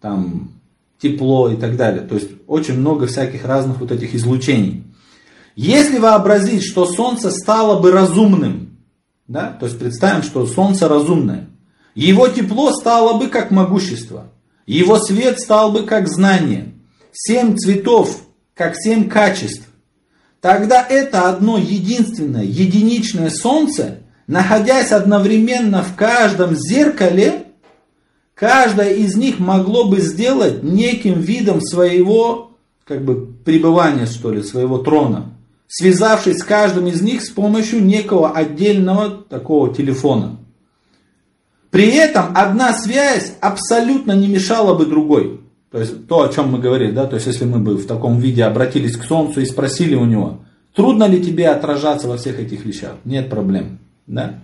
там, 0.00 0.54
тепло 0.99 1.50
и 1.50 1.56
так 1.56 1.76
далее. 1.76 2.02
То 2.02 2.16
есть 2.16 2.30
очень 2.49 2.78
много 2.78 3.06
всяких 3.06 3.44
разных 3.44 3.78
вот 3.78 3.92
этих 3.92 4.14
излучений. 4.14 4.82
Если 5.54 5.99
вообразить, 5.99 6.64
что 6.64 6.84
Солнце 6.84 7.30
стало 7.30 7.80
бы 7.80 7.92
разумным, 7.92 8.76
да, 9.28 9.56
то 9.60 9.66
есть 9.66 9.78
представим, 9.78 10.25
что 10.25 10.46
Солнце 10.46 10.88
разумное, 10.88 11.49
его 11.94 12.26
тепло 12.26 12.72
стало 12.72 13.18
бы 13.18 13.28
как 13.28 13.52
могущество, 13.52 14.32
его 14.66 14.99
свет 14.99 15.38
стал 15.38 15.70
бы 15.70 15.84
как 15.84 16.08
знание, 16.08 16.72
семь 17.12 17.57
цветов 17.57 18.23
как 18.55 18.75
семь 18.76 19.09
качеств, 19.09 19.67
тогда 20.40 20.85
это 20.87 21.29
одно 21.29 21.59
единственное, 21.59 22.45
единичное 22.45 23.31
Солнце, 23.31 23.99
находясь 24.26 24.93
одновременно 24.93 25.83
в 25.83 25.97
каждом 25.97 26.55
зеркале, 26.55 27.47
каждое 28.35 28.95
из 28.95 29.17
них 29.17 29.38
могло 29.38 29.85
бы 29.85 30.00
сделать 30.00 30.62
неким 30.62 31.21
видом 31.21 31.61
своего 31.61 32.52
как 32.85 33.05
бы 33.05 33.26
пребывания, 33.45 34.07
что 34.07 34.33
ли, 34.33 34.43
своего 34.43 34.79
трона 34.79 35.35
связавшись 35.71 36.38
с 36.38 36.43
каждым 36.43 36.88
из 36.88 37.00
них 37.00 37.23
с 37.23 37.31
помощью 37.31 37.83
некого 37.83 38.33
отдельного 38.33 39.09
такого 39.09 39.73
телефона. 39.73 40.37
При 41.71 41.95
этом 41.95 42.33
одна 42.35 42.73
связь 42.73 43.35
абсолютно 43.40 44.12
не 44.12 44.26
мешала 44.26 44.75
бы 44.75 44.87
другой. 44.87 45.40
То 45.70 45.78
есть 45.78 46.08
то, 46.08 46.22
о 46.22 46.28
чем 46.28 46.50
мы 46.50 46.58
говорили, 46.58 46.90
да, 46.90 47.06
то 47.06 47.14
есть 47.14 47.26
если 47.26 47.44
мы 47.44 47.60
бы 47.60 47.76
в 47.76 47.86
таком 47.86 48.18
виде 48.18 48.44
обратились 48.44 48.96
к 48.96 49.04
Солнцу 49.04 49.40
и 49.40 49.46
спросили 49.46 49.94
у 49.94 50.04
него, 50.04 50.40
трудно 50.74 51.04
ли 51.04 51.22
тебе 51.22 51.48
отражаться 51.48 52.08
во 52.08 52.16
всех 52.16 52.40
этих 52.40 52.64
вещах? 52.64 52.94
Нет 53.04 53.30
проблем, 53.30 53.78
да. 54.06 54.40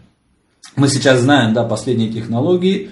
Мы 0.76 0.88
сейчас 0.88 1.21
знаем, 1.21 1.52
да, 1.52 1.64
последние 1.64 2.12
технологии, 2.12 2.90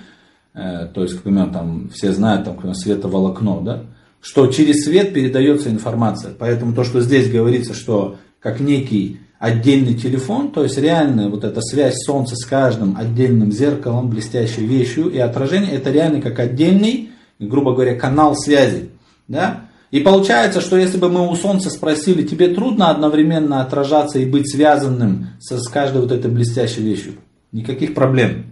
э, 0.52 0.88
то 0.92 1.02
есть, 1.02 1.18
к 1.18 1.22
примеру, 1.22 1.50
там 1.52 1.90
все 1.94 2.12
знают, 2.12 2.44
там, 2.44 2.54
например, 2.54 2.76
световолокно, 2.76 3.60
да, 3.60 3.82
что 4.20 4.46
через 4.48 4.84
свет 4.84 5.12
передается 5.12 5.70
информация. 5.70 6.32
Поэтому 6.36 6.74
то, 6.74 6.82
что 6.82 7.00
здесь 7.00 7.30
говорится, 7.30 7.74
что 7.74 8.16
как 8.40 8.58
некий 8.58 9.20
отдельный 9.38 9.94
телефон, 9.94 10.50
то 10.50 10.62
есть 10.62 10.78
реальная 10.78 11.28
вот 11.28 11.44
эта 11.44 11.60
связь 11.60 11.98
Солнца 11.98 12.34
с 12.34 12.44
каждым 12.44 12.96
отдельным 12.96 13.52
зеркалом, 13.52 14.08
блестящей 14.08 14.66
вещью 14.66 15.08
и 15.10 15.18
отражение, 15.18 15.72
это 15.72 15.90
реально 15.90 16.20
как 16.20 16.38
отдельный, 16.38 17.10
грубо 17.38 17.72
говоря, 17.72 17.98
канал 17.98 18.36
связи. 18.36 18.90
Да? 19.28 19.64
И 19.90 20.00
получается, 20.00 20.60
что 20.60 20.76
если 20.76 20.98
бы 20.98 21.08
мы 21.08 21.28
у 21.28 21.36
Солнца 21.36 21.70
спросили, 21.70 22.26
тебе 22.26 22.48
трудно 22.48 22.90
одновременно 22.90 23.60
отражаться 23.60 24.18
и 24.18 24.24
быть 24.24 24.50
связанным 24.50 25.28
с, 25.38 25.68
каждой 25.68 26.02
вот 26.02 26.10
этой 26.10 26.30
блестящей 26.30 26.82
вещью? 26.82 27.14
Никаких 27.52 27.94
проблем. 27.94 28.46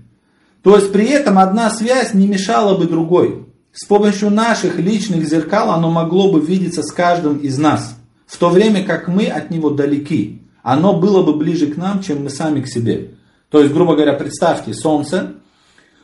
То 0.63 0.77
есть 0.77 0.93
при 0.93 1.09
этом 1.09 1.39
одна 1.39 1.69
связь 1.71 2.15
не 2.15 2.29
мешала 2.29 2.79
бы 2.79 2.87
другой. 2.87 3.47
С 3.73 3.85
помощью 3.87 4.31
наших 4.31 4.79
личных 4.79 5.27
зеркал 5.29 5.73
оно 5.73 5.91
могло 5.91 6.31
бы 6.31 6.41
видеться 6.41 6.83
с 6.83 6.93
каждым 6.93 7.39
из 7.39 7.59
нас, 7.59 7.97
в 8.27 8.37
то 8.37 8.49
время 8.49 8.85
как 8.85 9.09
мы 9.09 9.27
от 9.27 9.51
него 9.51 9.71
далеки. 9.71 10.43
Оно 10.63 10.93
было 10.93 11.25
бы 11.25 11.35
ближе 11.35 11.67
к 11.67 11.77
нам, 11.77 12.03
чем 12.03 12.23
мы 12.23 12.31
сами 12.31 12.61
к 12.61 12.69
себе. 12.69 13.15
То 13.51 13.61
есть, 13.61 13.73
грубо 13.75 13.95
говоря, 13.95 14.13
представьте, 14.13 14.75
Солнце 14.75 15.33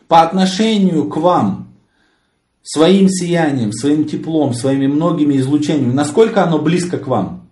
по 0.08 0.22
отношению 0.22 1.08
к 1.08 1.16
вам 1.16 1.67
своим 2.68 3.08
сиянием, 3.08 3.72
своим 3.72 4.04
теплом, 4.04 4.52
своими 4.52 4.86
многими 4.86 5.38
излучениями, 5.38 5.94
насколько 5.94 6.44
оно 6.44 6.58
близко 6.58 6.98
к 6.98 7.06
вам? 7.06 7.48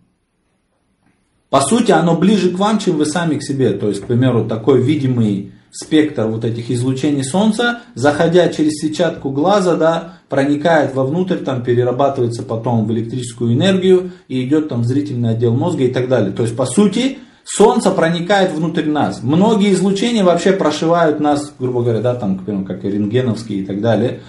По 1.48 1.62
сути, 1.62 1.90
оно 1.90 2.18
ближе 2.18 2.50
к 2.50 2.58
вам, 2.58 2.78
чем 2.78 2.98
вы 2.98 3.06
сами 3.06 3.36
к 3.36 3.42
себе. 3.42 3.70
То 3.70 3.88
есть, 3.88 4.02
к 4.02 4.06
примеру, 4.06 4.44
такой 4.44 4.82
видимый 4.82 5.52
спектр 5.70 6.26
вот 6.26 6.44
этих 6.44 6.70
излучений 6.70 7.24
Солнца, 7.24 7.80
заходя 7.94 8.48
через 8.48 8.72
сетчатку 8.72 9.30
глаза, 9.30 9.76
да, 9.76 10.18
проникает 10.28 10.94
вовнутрь, 10.94 11.36
там 11.36 11.62
перерабатывается 11.62 12.42
потом 12.42 12.84
в 12.86 12.92
электрическую 12.92 13.54
энергию 13.54 14.10
и 14.28 14.46
идет 14.46 14.68
там 14.68 14.82
в 14.82 14.84
зрительный 14.84 15.30
отдел 15.30 15.54
мозга 15.54 15.84
и 15.84 15.90
так 15.90 16.08
далее. 16.08 16.32
То 16.32 16.42
есть, 16.42 16.54
по 16.54 16.66
сути, 16.66 17.18
Солнце 17.44 17.90
проникает 17.90 18.52
внутрь 18.52 18.84
нас. 18.84 19.22
Многие 19.22 19.72
излучения 19.72 20.24
вообще 20.24 20.52
прошивают 20.52 21.20
нас, 21.20 21.54
грубо 21.58 21.82
говоря, 21.82 22.00
да, 22.02 22.14
там, 22.14 22.38
к 22.38 22.44
примеру, 22.44 22.66
как 22.66 22.84
и 22.84 22.90
рентгеновские 22.90 23.60
и 23.60 23.64
так 23.64 23.80
далее. 23.80 24.20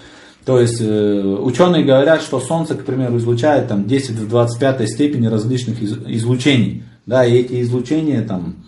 То 0.48 0.58
есть 0.58 0.80
э, 0.80 1.20
ученые 1.42 1.84
говорят, 1.84 2.22
что 2.22 2.40
Солнце, 2.40 2.74
к 2.74 2.86
примеру, 2.86 3.18
излучает 3.18 3.68
там 3.68 3.84
10 3.84 4.12
в 4.12 4.28
25 4.30 4.88
степени 4.88 5.26
различных 5.26 5.82
из, 5.82 5.98
излучений. 6.06 6.84
Да, 7.04 7.22
и 7.22 7.34
эти 7.34 7.60
излучения 7.60 8.22
там 8.22 8.64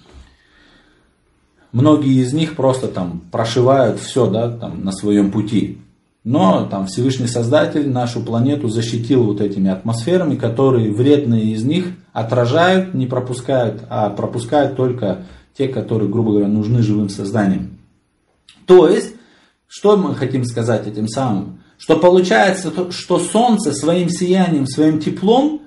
многие 1.72 2.20
из 2.20 2.34
них 2.34 2.54
просто 2.54 2.86
там 2.88 3.22
прошивают 3.32 3.98
все 3.98 4.28
да, 4.28 4.50
там, 4.50 4.84
на 4.84 4.92
своем 4.92 5.30
пути. 5.30 5.78
Но 6.22 6.66
там 6.66 6.86
Всевышний 6.86 7.28
Создатель 7.28 7.88
нашу 7.88 8.20
планету 8.20 8.68
защитил 8.68 9.22
вот 9.22 9.40
этими 9.40 9.70
атмосферами, 9.70 10.36
которые 10.36 10.92
вредные 10.92 11.46
из 11.46 11.64
них 11.64 11.86
отражают, 12.12 12.92
не 12.92 13.06
пропускают, 13.06 13.84
а 13.88 14.10
пропускают 14.10 14.76
только 14.76 15.24
те, 15.56 15.66
которые, 15.66 16.10
грубо 16.10 16.32
говоря, 16.32 16.48
нужны 16.48 16.82
живым 16.82 17.08
созданиям. 17.08 17.78
То 18.66 18.86
есть, 18.86 19.14
что 19.66 19.96
мы 19.96 20.14
хотим 20.14 20.44
сказать 20.44 20.86
этим 20.86 21.08
самым? 21.08 21.59
Что 21.80 21.96
получается, 21.96 22.92
что 22.92 23.18
Солнце 23.18 23.72
своим 23.72 24.10
сиянием, 24.10 24.66
своим 24.66 25.00
теплом 25.00 25.62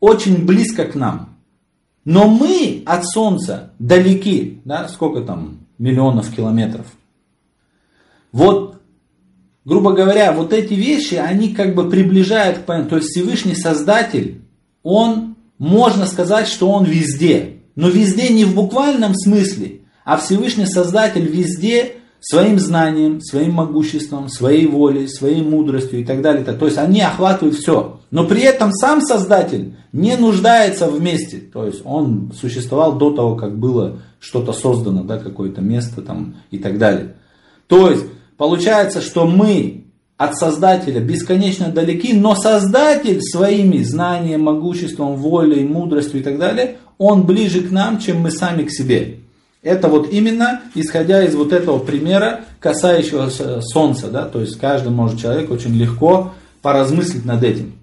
очень 0.00 0.44
близко 0.44 0.86
к 0.86 0.96
нам. 0.96 1.38
Но 2.04 2.26
мы 2.26 2.82
от 2.84 3.06
Солнца 3.06 3.70
далеки, 3.78 4.60
да, 4.64 4.88
сколько 4.88 5.20
там 5.20 5.60
миллионов 5.78 6.34
километров. 6.34 6.86
Вот, 8.32 8.82
грубо 9.64 9.92
говоря, 9.92 10.32
вот 10.32 10.52
эти 10.52 10.74
вещи, 10.74 11.14
они 11.14 11.54
как 11.54 11.76
бы 11.76 11.88
приближают 11.88 12.58
к 12.58 12.64
понятию. 12.64 12.90
То 12.90 12.96
есть 12.96 13.10
Всевышний 13.10 13.54
Создатель, 13.54 14.42
он, 14.82 15.36
можно 15.58 16.06
сказать, 16.06 16.48
что 16.48 16.70
он 16.70 16.84
везде. 16.84 17.58
Но 17.76 17.88
везде 17.88 18.30
не 18.30 18.44
в 18.44 18.56
буквальном 18.56 19.14
смысле, 19.14 19.82
а 20.04 20.16
Всевышний 20.16 20.66
Создатель 20.66 21.28
везде 21.28 21.98
своим 22.22 22.60
знанием, 22.60 23.20
своим 23.20 23.54
могуществом, 23.54 24.28
своей 24.28 24.66
волей, 24.66 25.08
своей 25.08 25.42
мудростью 25.42 26.00
и 26.00 26.04
так 26.04 26.22
далее. 26.22 26.44
То 26.44 26.64
есть 26.64 26.78
они 26.78 27.00
охватывают 27.00 27.56
все. 27.56 28.00
Но 28.12 28.26
при 28.26 28.42
этом 28.42 28.72
сам 28.72 29.02
Создатель 29.02 29.74
не 29.92 30.16
нуждается 30.16 30.86
вместе. 30.86 31.38
То 31.38 31.66
есть 31.66 31.82
он 31.84 32.32
существовал 32.38 32.96
до 32.96 33.10
того, 33.10 33.34
как 33.34 33.58
было 33.58 33.98
что-то 34.20 34.52
создано, 34.52 35.02
да, 35.02 35.18
какое-то 35.18 35.60
место 35.60 36.00
там 36.00 36.36
и 36.52 36.58
так 36.58 36.78
далее. 36.78 37.16
То 37.66 37.90
есть 37.90 38.04
получается, 38.36 39.00
что 39.00 39.26
мы 39.26 39.86
от 40.16 40.36
Создателя 40.36 41.00
бесконечно 41.00 41.72
далеки, 41.72 42.12
но 42.12 42.36
Создатель 42.36 43.20
своими 43.20 43.82
знаниями, 43.82 44.40
могуществом, 44.40 45.16
волей, 45.16 45.64
мудростью 45.64 46.20
и 46.20 46.22
так 46.22 46.38
далее, 46.38 46.76
он 46.98 47.26
ближе 47.26 47.62
к 47.62 47.72
нам, 47.72 47.98
чем 47.98 48.20
мы 48.20 48.30
сами 48.30 48.62
к 48.62 48.70
себе. 48.70 49.21
Это 49.62 49.86
вот 49.86 50.12
именно 50.12 50.60
исходя 50.74 51.22
из 51.22 51.36
вот 51.36 51.52
этого 51.52 51.78
примера, 51.78 52.40
касающегося 52.58 53.60
Солнца. 53.62 54.08
Да? 54.08 54.24
То 54.24 54.40
есть 54.40 54.58
каждый 54.58 54.90
может 54.90 55.20
человек 55.20 55.50
очень 55.50 55.74
легко 55.74 56.32
поразмыслить 56.62 57.24
над 57.24 57.44
этим. 57.44 57.74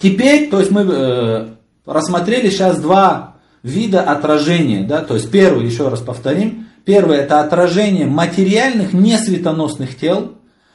Теперь, 0.00 0.50
то 0.50 0.58
есть 0.58 0.70
мы 0.70 0.86
э, 0.86 1.46
рассмотрели 1.86 2.50
сейчас 2.50 2.78
два 2.78 3.36
вида 3.62 4.02
отражения. 4.02 4.82
Да? 4.82 5.02
То 5.02 5.14
есть 5.14 5.30
первый, 5.30 5.64
еще 5.64 5.88
раз 5.88 6.00
повторим, 6.00 6.66
первый 6.84 7.16
это 7.16 7.40
отражение 7.40 8.06
материальных 8.06 8.92
несветоносных 8.92 9.96
тел. 9.96 10.32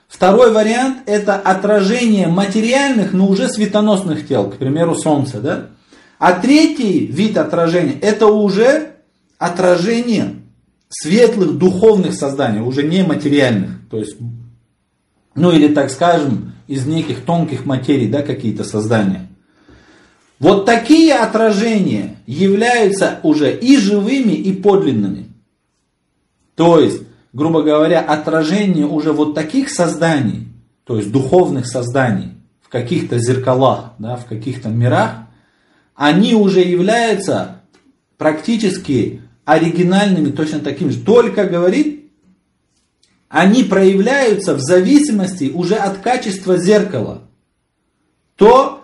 Второй 0.07 0.51
вариант 0.51 1.03
это 1.05 1.35
отражение 1.35 2.25
материальных, 2.25 3.13
но 3.13 3.27
уже 3.27 3.47
светоносных 3.47 4.27
тел, 4.27 4.49
к 4.49 4.55
примеру, 4.55 4.95
Солнца. 4.95 5.39
Да? 5.39 5.67
А 6.17 6.33
третий 6.33 7.05
вид 7.05 7.37
отражения 7.37 7.99
это 8.01 8.25
уже 8.25 8.95
отражение 9.39 10.35
светлых 10.89 11.57
духовных 11.57 12.13
созданий, 12.13 12.61
уже 12.61 12.83
не 12.83 13.03
материальных. 13.03 13.71
То 13.89 13.97
есть, 13.97 14.17
ну 15.33 15.51
или 15.51 15.73
так 15.73 15.89
скажем, 15.89 16.53
из 16.67 16.85
неких 16.85 17.21
тонких 17.21 17.65
материй, 17.65 18.07
да, 18.07 18.21
какие-то 18.21 18.63
создания. 18.63 19.27
Вот 20.37 20.65
такие 20.65 21.15
отражения 21.15 22.17
являются 22.27 23.19
уже 23.23 23.55
и 23.55 23.77
живыми, 23.77 24.33
и 24.33 24.53
подлинными. 24.53 25.27
То 26.55 26.79
есть, 26.79 27.01
грубо 27.33 27.61
говоря, 27.63 28.01
отражение 28.01 28.85
уже 28.85 29.13
вот 29.13 29.33
таких 29.33 29.69
созданий, 29.69 30.47
то 30.83 30.97
есть 30.97 31.11
духовных 31.11 31.65
созданий 31.65 32.33
в 32.61 32.69
каких-то 32.69 33.19
зеркалах, 33.19 33.93
да, 33.99 34.15
в 34.15 34.25
каких-то 34.25 34.69
мирах, 34.69 35.15
они 35.95 36.35
уже 36.35 36.61
являются 36.61 37.61
практически 38.17 39.21
оригинальными, 39.49 40.29
точно 40.29 40.59
такими 40.59 40.91
же. 40.91 40.99
Только 40.99 41.45
говорит, 41.45 42.11
они 43.29 43.63
проявляются 43.63 44.53
в 44.53 44.59
зависимости 44.59 45.51
уже 45.53 45.75
от 45.75 45.97
качества 45.97 46.57
зеркала. 46.57 47.23
То 48.35 48.83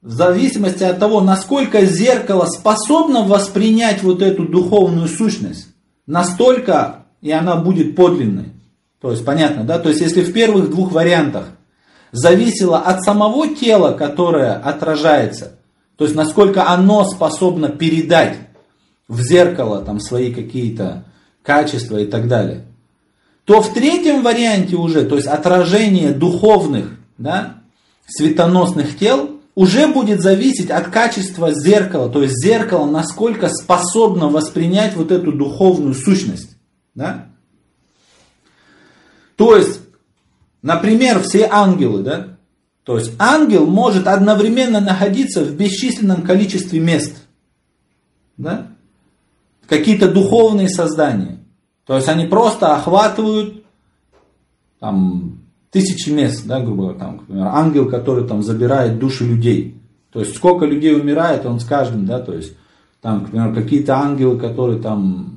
в 0.00 0.10
зависимости 0.10 0.82
от 0.82 0.98
того, 0.98 1.20
насколько 1.20 1.84
зеркало 1.84 2.46
способно 2.46 3.24
воспринять 3.24 4.02
вот 4.02 4.22
эту 4.22 4.48
духовную 4.48 5.08
сущность, 5.08 5.68
настолько 6.06 7.04
и 7.20 7.30
она 7.30 7.56
будет 7.56 7.94
подлинной. 7.94 8.52
То 9.00 9.10
есть 9.10 9.24
понятно, 9.24 9.64
да? 9.64 9.78
То 9.78 9.90
есть 9.90 10.00
если 10.00 10.22
в 10.22 10.32
первых 10.32 10.70
двух 10.70 10.92
вариантах 10.92 11.50
зависело 12.12 12.78
от 12.78 13.02
самого 13.02 13.54
тела, 13.54 13.92
которое 13.92 14.54
отражается, 14.54 15.58
то 15.96 16.04
есть 16.04 16.16
насколько 16.16 16.68
оно 16.68 17.04
способно 17.04 17.68
передать 17.68 18.47
в 19.08 19.20
зеркало 19.22 19.82
там 19.82 20.00
свои 20.00 20.32
какие-то 20.32 21.04
качества 21.42 21.98
и 21.98 22.06
так 22.06 22.28
далее, 22.28 22.66
то 23.44 23.62
в 23.62 23.72
третьем 23.72 24.22
варианте 24.22 24.76
уже, 24.76 25.04
то 25.06 25.16
есть 25.16 25.26
отражение 25.26 26.12
духовных, 26.12 26.98
да, 27.16 27.62
светоносных 28.06 28.98
тел, 28.98 29.38
уже 29.54 29.88
будет 29.88 30.20
зависеть 30.20 30.70
от 30.70 30.88
качества 30.88 31.52
зеркала, 31.52 32.08
то 32.08 32.22
есть 32.22 32.36
зеркало 32.40 32.88
насколько 32.88 33.48
способно 33.48 34.28
воспринять 34.28 34.94
вот 34.94 35.10
эту 35.10 35.32
духовную 35.32 35.94
сущность. 35.94 36.56
Да? 36.94 37.26
То 39.34 39.56
есть, 39.56 39.80
например, 40.62 41.20
все 41.22 41.48
ангелы, 41.50 42.02
да? 42.02 42.38
То 42.84 42.98
есть 42.98 43.12
ангел 43.18 43.66
может 43.66 44.06
одновременно 44.06 44.80
находиться 44.80 45.44
в 45.44 45.54
бесчисленном 45.56 46.22
количестве 46.22 46.78
мест. 46.78 47.16
Да? 48.36 48.67
Какие-то 49.68 50.10
духовные 50.10 50.68
создания. 50.68 51.38
То 51.86 51.96
есть 51.96 52.08
они 52.08 52.26
просто 52.26 52.74
охватывают 52.74 53.64
там, 54.80 55.40
тысячи 55.70 56.10
мест, 56.10 56.46
да, 56.46 56.60
грубо 56.60 56.82
говоря, 56.82 56.98
там, 56.98 57.16
например, 57.16 57.46
ангел, 57.46 57.88
который 57.88 58.26
там 58.26 58.42
забирает 58.42 58.98
души 58.98 59.24
людей. 59.24 59.74
То 60.12 60.20
есть 60.20 60.36
сколько 60.36 60.64
людей 60.64 60.94
умирает, 60.94 61.44
он 61.46 61.60
с 61.60 61.64
каждым, 61.64 62.06
да, 62.06 62.18
то 62.20 62.32
есть 62.32 62.54
там, 63.00 63.22
например, 63.22 63.54
какие-то 63.54 63.96
ангелы, 63.96 64.38
которые 64.38 64.80
там 64.80 65.36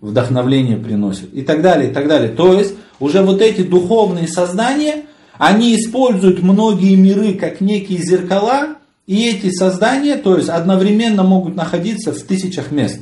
вдохновление 0.00 0.76
приносят 0.76 1.32
и 1.34 1.42
так 1.42 1.60
далее, 1.60 1.90
и 1.90 1.94
так 1.94 2.08
далее. 2.08 2.30
То 2.30 2.54
есть 2.54 2.74
уже 3.00 3.22
вот 3.22 3.42
эти 3.42 3.62
духовные 3.62 4.28
создания, 4.28 5.04
они 5.36 5.74
используют 5.74 6.42
многие 6.42 6.94
миры 6.94 7.34
как 7.34 7.60
некие 7.60 7.98
зеркала, 7.98 8.76
и 9.06 9.28
эти 9.28 9.50
создания, 9.50 10.16
то 10.16 10.36
есть 10.36 10.48
одновременно 10.48 11.24
могут 11.24 11.56
находиться 11.56 12.12
в 12.12 12.22
тысячах 12.22 12.70
мест. 12.70 13.00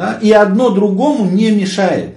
Да? 0.00 0.18
И 0.22 0.32
одно 0.32 0.70
другому 0.70 1.30
не 1.30 1.50
мешает. 1.50 2.14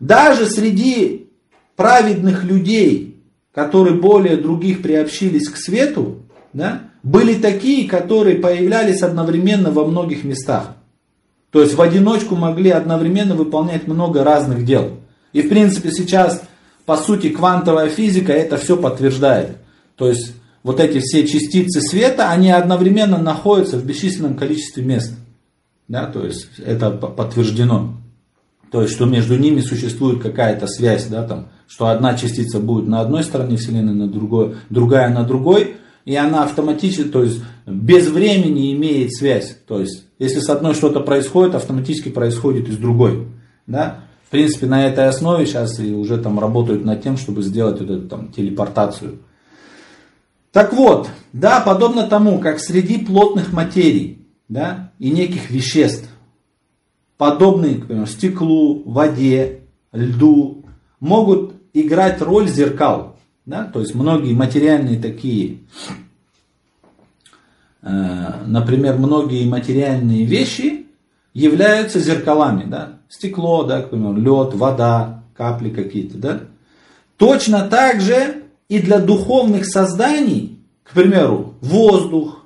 Даже 0.00 0.46
среди 0.46 1.28
праведных 1.76 2.44
людей, 2.44 3.20
которые 3.52 3.94
более 3.94 4.38
других 4.38 4.80
приобщились 4.80 5.50
к 5.50 5.58
свету, 5.58 6.22
да, 6.54 6.84
были 7.02 7.34
такие, 7.34 7.86
которые 7.86 8.36
появлялись 8.36 9.02
одновременно 9.02 9.70
во 9.70 9.84
многих 9.84 10.24
местах. 10.24 10.76
То 11.50 11.60
есть 11.60 11.74
в 11.74 11.82
одиночку 11.82 12.36
могли 12.36 12.70
одновременно 12.70 13.34
выполнять 13.34 13.86
много 13.86 14.24
разных 14.24 14.64
дел. 14.64 14.92
И 15.34 15.42
в 15.42 15.50
принципе 15.50 15.90
сейчас, 15.90 16.42
по 16.86 16.96
сути, 16.96 17.28
квантовая 17.28 17.90
физика 17.90 18.32
это 18.32 18.56
все 18.56 18.78
подтверждает. 18.78 19.58
То 19.94 20.08
есть 20.08 20.32
вот 20.62 20.80
эти 20.80 21.00
все 21.00 21.26
частицы 21.26 21.82
света, 21.82 22.30
они 22.30 22.50
одновременно 22.50 23.18
находятся 23.18 23.76
в 23.76 23.84
бесчисленном 23.84 24.38
количестве 24.38 24.82
мест. 24.82 25.12
Да, 25.88 26.06
то 26.06 26.24
есть 26.24 26.48
это 26.58 26.90
подтверждено. 26.90 27.94
То 28.70 28.82
есть, 28.82 28.94
что 28.94 29.06
между 29.06 29.38
ними 29.38 29.60
существует 29.60 30.22
какая-то 30.22 30.66
связь, 30.66 31.06
да, 31.06 31.26
там, 31.26 31.48
что 31.66 31.88
одна 31.88 32.14
частица 32.14 32.60
будет 32.60 32.86
на 32.86 33.00
одной 33.00 33.24
стороне 33.24 33.56
Вселенной, 33.56 33.94
на 33.94 34.06
другой, 34.06 34.56
другая 34.68 35.08
на 35.08 35.24
другой, 35.24 35.76
и 36.04 36.14
она 36.14 36.44
автоматически, 36.44 37.04
то 37.04 37.22
есть 37.22 37.40
без 37.66 38.08
времени 38.08 38.74
имеет 38.74 39.14
связь. 39.14 39.56
То 39.66 39.80
есть, 39.80 40.04
если 40.18 40.40
с 40.40 40.50
одной 40.50 40.74
что-то 40.74 41.00
происходит, 41.00 41.54
автоматически 41.54 42.10
происходит 42.10 42.68
и 42.68 42.72
с 42.72 42.76
другой. 42.76 43.28
Да? 43.66 44.00
В 44.26 44.30
принципе, 44.30 44.66
на 44.66 44.86
этой 44.86 45.06
основе 45.06 45.46
сейчас 45.46 45.80
и 45.80 45.94
уже 45.94 46.18
там 46.18 46.38
работают 46.38 46.84
над 46.84 47.02
тем, 47.02 47.16
чтобы 47.16 47.42
сделать 47.42 47.80
вот 47.80 47.90
эту 47.90 48.08
там 48.08 48.32
телепортацию. 48.32 49.20
Так 50.52 50.72
вот, 50.74 51.08
да, 51.32 51.60
подобно 51.60 52.06
тому, 52.06 52.38
как 52.38 52.58
среди 52.58 52.98
плотных 52.98 53.52
материй 53.52 54.18
да, 54.48 54.92
и 54.98 55.10
неких 55.10 55.50
веществ, 55.50 56.08
подобные, 57.16 57.76
к 57.76 57.86
примеру, 57.86 58.06
стеклу, 58.06 58.82
воде, 58.84 59.60
льду, 59.92 60.64
могут 61.00 61.54
играть 61.72 62.22
роль 62.22 62.48
зеркал. 62.48 63.16
Да? 63.44 63.64
То 63.64 63.80
есть 63.80 63.94
многие 63.94 64.34
материальные 64.34 65.00
такие, 65.00 65.58
э, 67.82 68.44
например, 68.46 68.96
многие 68.98 69.48
материальные 69.48 70.24
вещи 70.24 70.86
являются 71.34 72.00
зеркалами. 72.00 72.64
Да? 72.64 72.98
Стекло, 73.08 73.64
да, 73.64 73.82
к 73.82 73.90
примеру, 73.90 74.16
лед, 74.16 74.54
вода, 74.54 75.22
капли 75.36 75.70
какие-то. 75.70 76.18
Да? 76.18 76.40
Точно 77.16 77.66
так 77.68 78.00
же 78.00 78.44
и 78.68 78.80
для 78.80 78.98
духовных 78.98 79.64
созданий, 79.64 80.60
к 80.84 80.92
примеру, 80.92 81.54
воздух, 81.60 82.37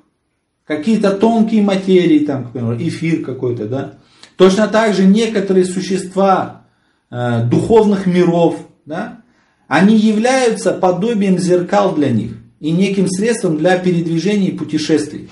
какие-то 0.65 1.11
тонкие 1.11 1.61
материи, 1.61 2.19
там, 2.19 2.51
эфир 2.79 3.23
какой-то, 3.23 3.65
да. 3.65 3.93
Точно 4.37 4.67
так 4.67 4.93
же 4.93 5.05
некоторые 5.05 5.65
существа 5.65 6.63
э, 7.11 7.43
духовных 7.45 8.05
миров, 8.05 8.57
да, 8.85 9.21
они 9.67 9.97
являются 9.97 10.71
подобием 10.71 11.37
зеркал 11.37 11.93
для 11.95 12.09
них 12.09 12.33
и 12.59 12.71
неким 12.71 13.07
средством 13.07 13.57
для 13.57 13.77
передвижения 13.77 14.49
и 14.49 14.57
путешествий. 14.57 15.29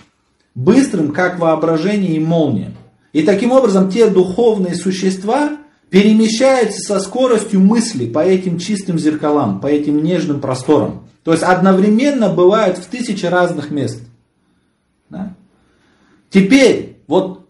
быстрым, 0.54 1.12
как 1.12 1.40
воображение 1.40 2.16
и 2.16 2.20
молния. 2.20 2.72
И 3.14 3.24
таким 3.24 3.52
образом 3.52 3.90
те 3.90 4.10
духовные 4.10 4.76
существа 4.76 5.58
перемещаются 5.90 6.82
со 6.82 7.00
скоростью 7.00 7.60
мысли 7.60 8.06
по 8.06 8.20
этим 8.20 8.58
чистым 8.60 8.98
зеркалам, 8.98 9.60
по 9.60 9.68
этим 9.68 10.04
нежным 10.04 10.40
просторам. 10.40 11.08
То 11.24 11.32
есть 11.32 11.44
одновременно 11.44 12.30
бывают 12.30 12.78
в 12.78 12.86
тысячи 12.86 13.26
разных 13.26 13.72
мест. 13.72 14.02
Да? 15.12 15.36
Теперь, 16.30 16.98
вот 17.08 17.46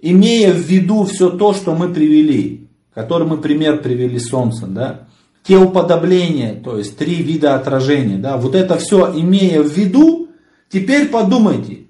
имея 0.00 0.52
в 0.52 0.58
виду 0.58 1.04
все 1.04 1.28
то, 1.28 1.52
что 1.52 1.74
мы 1.74 1.92
привели, 1.92 2.68
который 2.94 3.26
мы 3.26 3.36
пример 3.38 3.82
привели 3.82 4.18
Солнца, 4.18 4.66
да, 4.66 5.08
те 5.42 5.56
уподобления, 5.56 6.54
то 6.54 6.78
есть 6.78 6.96
три 6.96 7.16
вида 7.16 7.54
отражения, 7.54 8.16
да, 8.16 8.36
вот 8.36 8.54
это 8.54 8.78
все 8.78 9.12
имея 9.14 9.62
в 9.62 9.72
виду, 9.72 10.28
теперь 10.70 11.08
подумайте, 11.08 11.88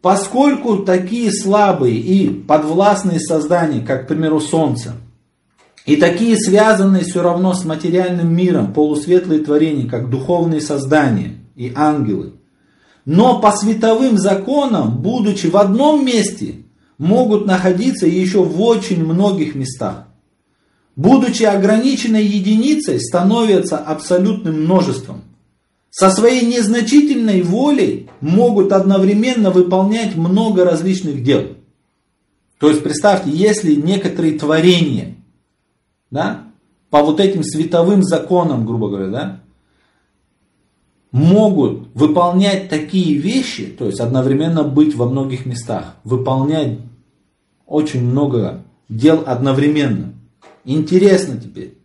Поскольку 0.00 0.78
такие 0.78 1.32
слабые 1.32 1.96
и 1.96 2.28
подвластные 2.28 3.18
создания, 3.18 3.80
как, 3.80 4.04
к 4.04 4.08
примеру, 4.08 4.40
Солнце, 4.40 4.92
и 5.86 5.96
такие 5.96 6.36
связанные 6.36 7.02
все 7.02 7.22
равно 7.22 7.52
с 7.54 7.64
материальным 7.64 8.32
миром, 8.34 8.72
полусветлые 8.72 9.40
творения, 9.40 9.88
как 9.88 10.08
духовные 10.08 10.60
создания 10.60 11.38
и 11.56 11.72
ангелы, 11.74 12.34
но 13.08 13.40
по 13.40 13.52
световым 13.52 14.18
законам, 14.18 15.00
будучи 15.00 15.46
в 15.46 15.56
одном 15.56 16.04
месте, 16.04 16.56
могут 16.98 17.46
находиться 17.46 18.06
еще 18.06 18.44
в 18.44 18.60
очень 18.60 19.02
многих 19.02 19.54
местах. 19.54 20.04
Будучи 20.94 21.44
ограниченной 21.44 22.26
единицей, 22.26 23.00
становятся 23.00 23.78
абсолютным 23.78 24.64
множеством 24.64 25.22
со 25.88 26.10
своей 26.10 26.44
незначительной 26.44 27.40
волей 27.40 28.10
могут 28.20 28.72
одновременно 28.72 29.50
выполнять 29.50 30.14
много 30.14 30.66
различных 30.66 31.22
дел. 31.22 31.56
То 32.58 32.68
есть 32.68 32.82
представьте, 32.82 33.30
если 33.30 33.74
некоторые 33.74 34.38
творения, 34.38 35.14
да, 36.10 36.42
по 36.90 37.02
вот 37.02 37.20
этим 37.20 37.42
световым 37.42 38.02
законам, 38.02 38.66
грубо 38.66 38.90
говоря, 38.90 39.08
да, 39.08 39.40
могут 41.10 41.88
выполнять 41.94 42.68
такие 42.68 43.16
вещи, 43.16 43.66
то 43.66 43.86
есть 43.86 44.00
одновременно 44.00 44.64
быть 44.64 44.94
во 44.94 45.08
многих 45.08 45.46
местах, 45.46 45.96
выполнять 46.04 46.78
очень 47.66 48.04
много 48.04 48.64
дел 48.88 49.22
одновременно. 49.26 50.14
Интересно 50.64 51.40
теперь, 51.40 51.78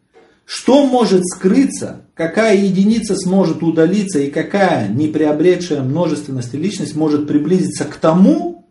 что 0.45 0.85
может 0.85 1.25
скрыться, 1.25 2.01
какая 2.13 2.57
единица 2.57 3.15
сможет 3.15 3.63
удалиться 3.63 4.19
и 4.19 4.29
какая 4.29 4.89
не 4.89 5.07
приобретшая 5.07 5.81
множественности 5.81 6.55
личность 6.55 6.95
может 6.95 7.27
приблизиться 7.27 7.85
к 7.85 7.95
тому, 7.95 8.65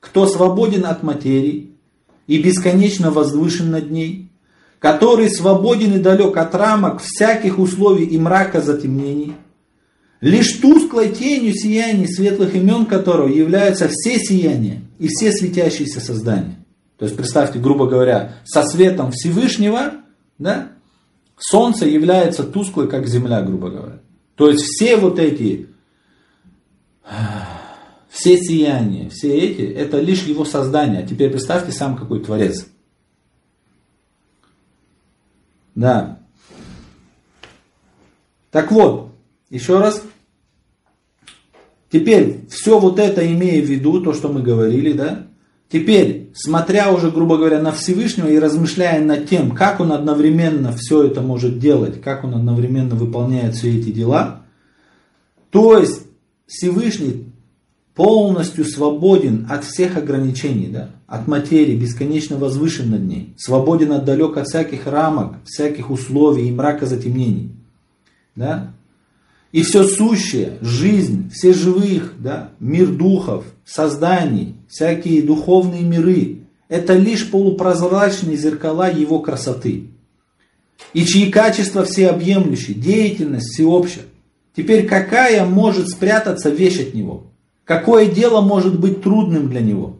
кто 0.00 0.26
свободен 0.26 0.86
от 0.86 1.02
материи 1.02 1.72
и 2.26 2.40
бесконечно 2.42 3.10
возвышен 3.10 3.70
над 3.70 3.90
ней, 3.90 4.30
который 4.78 5.28
свободен 5.28 5.94
и 5.94 5.98
далек 5.98 6.36
от 6.36 6.54
рамок 6.54 7.02
всяких 7.02 7.58
условий 7.58 8.04
и 8.04 8.18
мрака 8.18 8.60
затемнений, 8.60 9.34
лишь 10.20 10.52
тусклой 10.54 11.10
тенью 11.10 11.54
сияний 11.54 12.08
светлых 12.08 12.54
имен 12.54 12.86
которого 12.86 13.28
являются 13.28 13.88
все 13.88 14.18
сияния 14.18 14.82
и 14.98 15.08
все 15.08 15.32
светящиеся 15.32 16.00
создания. 16.00 16.56
То 16.98 17.04
есть 17.04 17.16
представьте, 17.16 17.58
грубо 17.58 17.86
говоря, 17.86 18.38
со 18.44 18.64
светом 18.64 19.12
Всевышнего, 19.12 19.92
да, 20.38 20.72
Солнце 21.38 21.86
является 21.86 22.42
тусклой, 22.42 22.88
как 22.88 23.06
Земля, 23.06 23.42
грубо 23.42 23.70
говоря. 23.70 24.00
То 24.34 24.50
есть 24.50 24.64
все 24.64 24.96
вот 24.96 25.20
эти, 25.20 25.68
все 28.08 28.38
сияния, 28.38 29.10
все 29.10 29.36
эти, 29.38 29.62
это 29.62 30.00
лишь 30.00 30.24
его 30.24 30.44
создание. 30.44 31.04
А 31.04 31.06
теперь 31.06 31.30
представьте 31.30 31.70
сам 31.70 31.96
какой 31.96 32.20
творец. 32.20 32.66
Да. 35.76 36.18
Так 38.50 38.72
вот, 38.72 39.07
еще 39.50 39.78
раз. 39.78 40.02
Теперь, 41.90 42.40
все 42.50 42.78
вот 42.78 42.98
это 42.98 43.26
имея 43.26 43.62
в 43.62 43.66
виду, 43.66 44.00
то, 44.00 44.12
что 44.12 44.28
мы 44.28 44.42
говорили, 44.42 44.92
да, 44.92 45.28
Теперь, 45.70 46.30
смотря 46.34 46.92
уже, 46.92 47.10
грубо 47.10 47.36
говоря, 47.36 47.60
на 47.60 47.72
Всевышнего 47.72 48.28
и 48.28 48.38
размышляя 48.38 49.04
над 49.04 49.28
тем, 49.28 49.50
как 49.50 49.80
он 49.80 49.92
одновременно 49.92 50.72
все 50.72 51.02
это 51.02 51.20
может 51.20 51.58
делать, 51.58 52.00
как 52.00 52.24
он 52.24 52.34
одновременно 52.34 52.94
выполняет 52.94 53.54
все 53.54 53.78
эти 53.78 53.90
дела, 53.90 54.44
то 55.50 55.78
есть 55.78 56.04
Всевышний 56.46 57.26
полностью 57.94 58.64
свободен 58.64 59.46
от 59.50 59.64
всех 59.64 59.98
ограничений, 59.98 60.68
да, 60.68 60.90
от 61.06 61.26
материи, 61.26 61.76
бесконечно 61.76 62.38
возвышен 62.38 62.90
над 62.90 63.02
ней, 63.02 63.34
свободен 63.36 63.92
от 63.92 64.06
далек 64.06 64.38
от 64.38 64.46
всяких 64.46 64.86
рамок, 64.86 65.34
всяких 65.44 65.90
условий 65.90 66.48
и 66.48 66.52
мрака 66.52 66.86
затемнений. 66.86 67.50
Да? 68.34 68.72
И 69.50 69.62
все 69.62 69.84
сущее, 69.84 70.58
жизнь, 70.60 71.30
все 71.32 71.54
живых, 71.54 72.14
да, 72.18 72.50
мир 72.60 72.88
духов, 72.88 73.44
созданий, 73.64 74.54
всякие 74.68 75.22
духовные 75.22 75.82
миры, 75.82 76.40
это 76.68 76.94
лишь 76.94 77.30
полупрозрачные 77.30 78.36
зеркала 78.36 78.90
его 78.90 79.20
красоты. 79.20 79.84
И 80.92 81.04
чьи 81.04 81.30
качества 81.30 81.84
всеобъемлющие, 81.84 82.76
деятельность 82.76 83.54
всеобщая. 83.54 84.04
Теперь 84.54 84.86
какая 84.86 85.46
может 85.46 85.88
спрятаться 85.88 86.50
вещь 86.50 86.80
от 86.80 86.94
него? 86.94 87.24
Какое 87.64 88.06
дело 88.06 88.42
может 88.42 88.78
быть 88.78 89.02
трудным 89.02 89.48
для 89.48 89.60
него? 89.60 89.96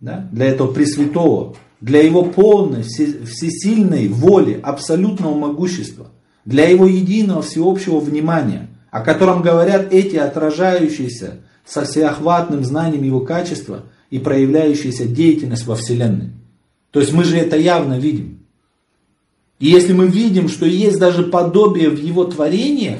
Да? 0.00 0.28
Для 0.30 0.46
этого 0.46 0.72
Пресвятого, 0.72 1.56
для 1.80 2.02
его 2.02 2.22
полной, 2.22 2.82
всесильной 2.82 4.08
воли, 4.08 4.60
абсолютного 4.62 5.34
могущества, 5.34 6.08
для 6.44 6.68
его 6.68 6.86
единого 6.86 7.40
всеобщего 7.40 7.98
внимания– 7.98 8.68
о 8.90 9.00
котором 9.00 9.42
говорят 9.42 9.92
эти 9.92 10.16
отражающиеся 10.16 11.38
со 11.64 11.84
всеохватным 11.84 12.64
знанием 12.64 13.02
его 13.02 13.20
качества 13.20 13.84
и 14.10 14.18
проявляющаяся 14.18 15.06
деятельность 15.06 15.66
во 15.66 15.76
Вселенной. 15.76 16.30
То 16.90 17.00
есть 17.00 17.12
мы 17.12 17.24
же 17.24 17.36
это 17.36 17.56
явно 17.56 17.98
видим. 17.98 18.40
И 19.60 19.66
если 19.66 19.92
мы 19.92 20.06
видим, 20.06 20.48
что 20.48 20.66
есть 20.66 20.98
даже 20.98 21.22
подобие 21.22 21.90
в 21.90 22.00
его 22.00 22.24
творениях, 22.24 22.98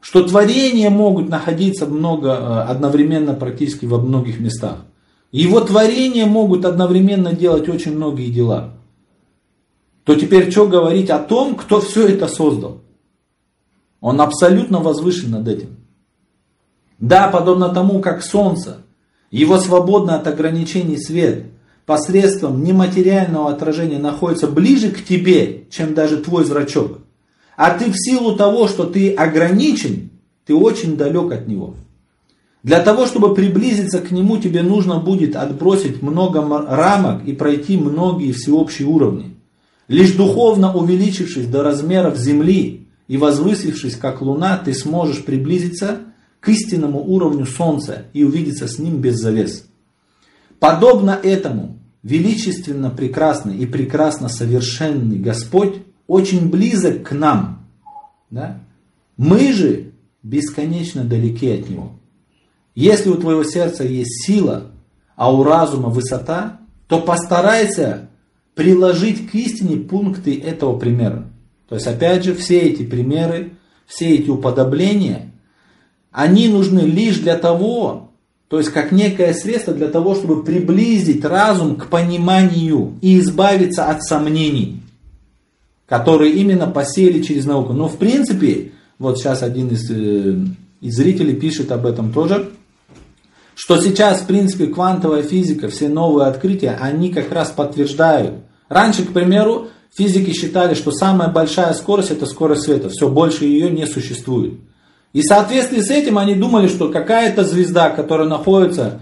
что 0.00 0.22
творения 0.22 0.88
могут 0.88 1.28
находиться 1.28 1.86
много, 1.86 2.30
э, 2.30 2.70
одновременно 2.70 3.34
практически 3.34 3.84
во 3.84 3.98
многих 3.98 4.40
местах. 4.40 4.86
Его 5.30 5.60
творения 5.60 6.24
могут 6.24 6.64
одновременно 6.64 7.32
делать 7.34 7.68
очень 7.68 7.94
многие 7.94 8.30
дела. 8.32 8.76
То 10.04 10.14
теперь 10.14 10.50
что 10.50 10.66
говорить 10.66 11.10
о 11.10 11.18
том, 11.18 11.54
кто 11.54 11.80
все 11.80 12.08
это 12.08 12.26
создал? 12.26 12.80
Он 14.00 14.20
абсолютно 14.20 14.80
возвышен 14.80 15.30
над 15.30 15.48
этим. 15.48 15.76
Да, 16.98 17.28
подобно 17.28 17.68
тому, 17.68 18.00
как 18.00 18.22
солнце, 18.22 18.78
его 19.30 19.58
свободно 19.58 20.16
от 20.16 20.26
ограничений 20.26 20.98
свет, 20.98 21.46
посредством 21.86 22.62
нематериального 22.62 23.50
отражения 23.50 23.98
находится 23.98 24.46
ближе 24.46 24.90
к 24.90 25.04
тебе, 25.04 25.64
чем 25.70 25.94
даже 25.94 26.18
твой 26.18 26.44
зрачок. 26.44 26.98
А 27.56 27.70
ты 27.70 27.90
в 27.90 27.96
силу 27.96 28.36
того, 28.36 28.68
что 28.68 28.84
ты 28.84 29.12
ограничен, 29.12 30.10
ты 30.46 30.54
очень 30.54 30.96
далек 30.96 31.32
от 31.32 31.46
него. 31.46 31.74
Для 32.62 32.80
того, 32.80 33.06
чтобы 33.06 33.34
приблизиться 33.34 34.00
к 34.00 34.10
нему, 34.10 34.36
тебе 34.38 34.62
нужно 34.62 34.98
будет 34.98 35.34
отбросить 35.34 36.02
много 36.02 36.42
рамок 36.68 37.24
и 37.26 37.32
пройти 37.32 37.76
многие 37.78 38.32
всеобщие 38.32 38.86
уровни. 38.88 39.36
Лишь 39.88 40.12
духовно 40.12 40.74
увеличившись 40.74 41.46
до 41.46 41.62
размеров 41.62 42.16
земли, 42.16 42.86
и 43.10 43.16
возвысившись 43.16 43.96
как 43.96 44.22
луна, 44.22 44.56
ты 44.56 44.72
сможешь 44.72 45.24
приблизиться 45.24 46.02
к 46.38 46.48
истинному 46.48 47.00
уровню 47.00 47.44
Солнца 47.44 48.04
и 48.12 48.22
увидеться 48.22 48.68
с 48.68 48.78
ним 48.78 49.00
без 49.00 49.16
завес. 49.16 49.66
Подобно 50.60 51.18
этому 51.20 51.80
величественно 52.04 52.88
прекрасный 52.88 53.56
и 53.56 53.66
прекрасно 53.66 54.28
совершенный 54.28 55.18
Господь 55.18 55.78
очень 56.06 56.50
близок 56.50 57.02
к 57.02 57.10
нам. 57.10 57.66
Да? 58.30 58.60
Мы 59.16 59.54
же 59.54 59.90
бесконечно 60.22 61.02
далеки 61.02 61.50
от 61.50 61.68
Него. 61.68 61.98
Если 62.76 63.08
у 63.08 63.16
твоего 63.16 63.42
сердца 63.42 63.82
есть 63.82 64.24
сила, 64.24 64.70
а 65.16 65.34
у 65.34 65.42
разума 65.42 65.88
высота, 65.88 66.60
то 66.86 67.00
постарайся 67.00 68.08
приложить 68.54 69.28
к 69.28 69.34
истине 69.34 69.78
пункты 69.78 70.38
этого 70.38 70.78
примера. 70.78 71.29
То 71.70 71.76
есть, 71.76 71.86
опять 71.86 72.24
же, 72.24 72.34
все 72.34 72.58
эти 72.62 72.82
примеры, 72.82 73.52
все 73.86 74.16
эти 74.16 74.28
уподобления, 74.28 75.30
они 76.10 76.48
нужны 76.48 76.80
лишь 76.80 77.18
для 77.18 77.36
того, 77.36 78.10
то 78.48 78.58
есть 78.58 78.70
как 78.70 78.90
некое 78.90 79.32
средство 79.32 79.72
для 79.72 79.86
того, 79.86 80.16
чтобы 80.16 80.42
приблизить 80.42 81.24
разум 81.24 81.76
к 81.76 81.86
пониманию 81.86 82.94
и 83.00 83.20
избавиться 83.20 83.84
от 83.84 84.02
сомнений, 84.02 84.82
которые 85.86 86.32
именно 86.32 86.66
посеяли 86.66 87.22
через 87.22 87.46
науку. 87.46 87.72
Но 87.72 87.88
в 87.88 87.98
принципе, 87.98 88.72
вот 88.98 89.18
сейчас 89.18 89.44
один 89.44 89.68
из, 89.68 89.88
э, 89.92 90.38
из 90.80 90.96
зрителей 90.96 91.36
пишет 91.36 91.70
об 91.72 91.86
этом 91.86 92.12
тоже, 92.12 92.50
Что 93.54 93.78
сейчас, 93.78 94.22
в 94.22 94.26
принципе, 94.26 94.68
квантовая 94.68 95.22
физика, 95.22 95.68
все 95.68 95.90
новые 95.90 96.28
открытия, 96.28 96.78
они 96.80 97.12
как 97.12 97.30
раз 97.30 97.50
подтверждают. 97.50 98.36
Раньше, 98.70 99.04
к 99.04 99.12
примеру, 99.12 99.68
физики 99.94 100.32
считали, 100.32 100.74
что 100.74 100.92
самая 100.92 101.28
большая 101.28 101.72
скорость 101.74 102.10
это 102.10 102.26
скорость 102.26 102.62
света. 102.62 102.88
Все, 102.88 103.08
больше 103.08 103.44
ее 103.44 103.70
не 103.70 103.86
существует. 103.86 104.54
И 105.12 105.22
в 105.22 105.24
соответствии 105.24 105.80
с 105.80 105.90
этим 105.90 106.18
они 106.18 106.34
думали, 106.34 106.68
что 106.68 106.88
какая-то 106.88 107.44
звезда, 107.44 107.90
которая 107.90 108.28
находится 108.28 109.00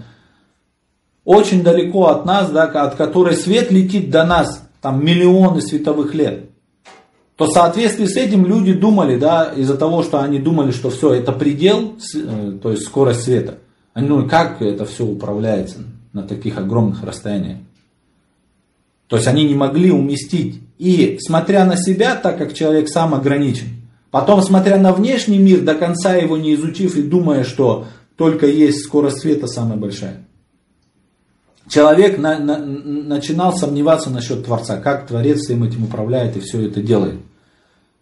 очень 1.23 1.61
далеко 1.61 2.07
от 2.07 2.25
нас, 2.25 2.49
да, 2.49 2.63
от 2.63 2.95
которой 2.95 3.35
свет 3.35 3.71
летит 3.71 4.09
до 4.09 4.23
нас, 4.25 4.67
там 4.81 5.05
миллионы 5.05 5.61
световых 5.61 6.15
лет, 6.15 6.49
то 7.35 7.45
в 7.45 7.51
соответствии 7.51 8.05
с 8.05 8.17
этим 8.17 8.45
люди 8.45 8.73
думали, 8.73 9.17
да, 9.17 9.53
из-за 9.55 9.77
того, 9.77 10.03
что 10.03 10.21
они 10.21 10.39
думали, 10.39 10.71
что 10.71 10.89
все, 10.89 11.13
это 11.13 11.31
предел, 11.31 11.95
э, 12.15 12.57
то 12.61 12.71
есть 12.71 12.83
скорость 12.83 13.23
света. 13.23 13.59
Они 13.93 14.07
думали, 14.07 14.27
как 14.27 14.61
это 14.61 14.85
все 14.85 15.05
управляется 15.05 15.79
на 16.11 16.23
таких 16.23 16.57
огромных 16.57 17.03
расстояниях. 17.03 17.59
То 19.07 19.15
есть 19.15 19.27
они 19.27 19.43
не 19.43 19.55
могли 19.55 19.91
уместить. 19.91 20.61
И 20.79 21.17
смотря 21.19 21.65
на 21.65 21.75
себя, 21.75 22.15
так 22.15 22.37
как 22.37 22.53
человек 22.53 22.87
сам 22.87 23.13
ограничен, 23.13 23.67
потом 24.11 24.41
смотря 24.41 24.77
на 24.77 24.93
внешний 24.93 25.37
мир, 25.37 25.61
до 25.61 25.75
конца 25.75 26.15
его 26.15 26.37
не 26.37 26.55
изучив 26.55 26.95
и 26.95 27.03
думая, 27.03 27.43
что 27.43 27.85
только 28.15 28.47
есть 28.47 28.85
скорость 28.85 29.19
света 29.19 29.47
самая 29.47 29.77
большая. 29.77 30.25
Человек 31.67 32.17
на, 32.17 32.39
на, 32.39 32.57
начинал 32.57 33.55
сомневаться 33.55 34.09
насчет 34.09 34.45
Творца, 34.45 34.77
как 34.77 35.05
Творец 35.05 35.41
всем 35.41 35.63
этим 35.63 35.83
управляет 35.83 36.37
и 36.37 36.39
все 36.39 36.65
это 36.65 36.81
делает. 36.81 37.19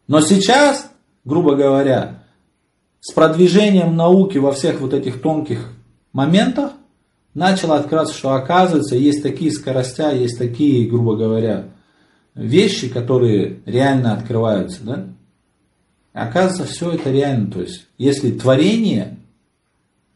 Но 0.08 0.22
сейчас, 0.22 0.90
грубо 1.26 1.56
говоря, 1.56 2.24
с 3.02 3.12
продвижением 3.12 3.96
науки 3.96 4.38
во 4.38 4.54
всех 4.54 4.82
вот 4.82 4.94
этих 4.94 5.20
тонких 5.22 5.72
моментах, 6.14 6.74
начало 7.34 7.76
открываться, 7.76 8.14
что 8.14 8.34
оказывается, 8.34 8.96
есть 8.96 9.24
такие 9.24 9.52
скоростя, 9.52 10.12
есть 10.12 10.38
такие, 10.38 10.88
грубо 10.88 11.16
говоря, 11.16 11.66
вещи, 12.38 12.88
которые 12.88 13.60
реально 13.66 14.14
открываются, 14.14 14.84
да? 14.84 15.06
Оказывается, 16.14 16.66
все 16.66 16.92
это 16.92 17.12
реально. 17.12 17.52
То 17.52 17.62
есть, 17.62 17.88
если 17.98 18.32
творение, 18.32 19.18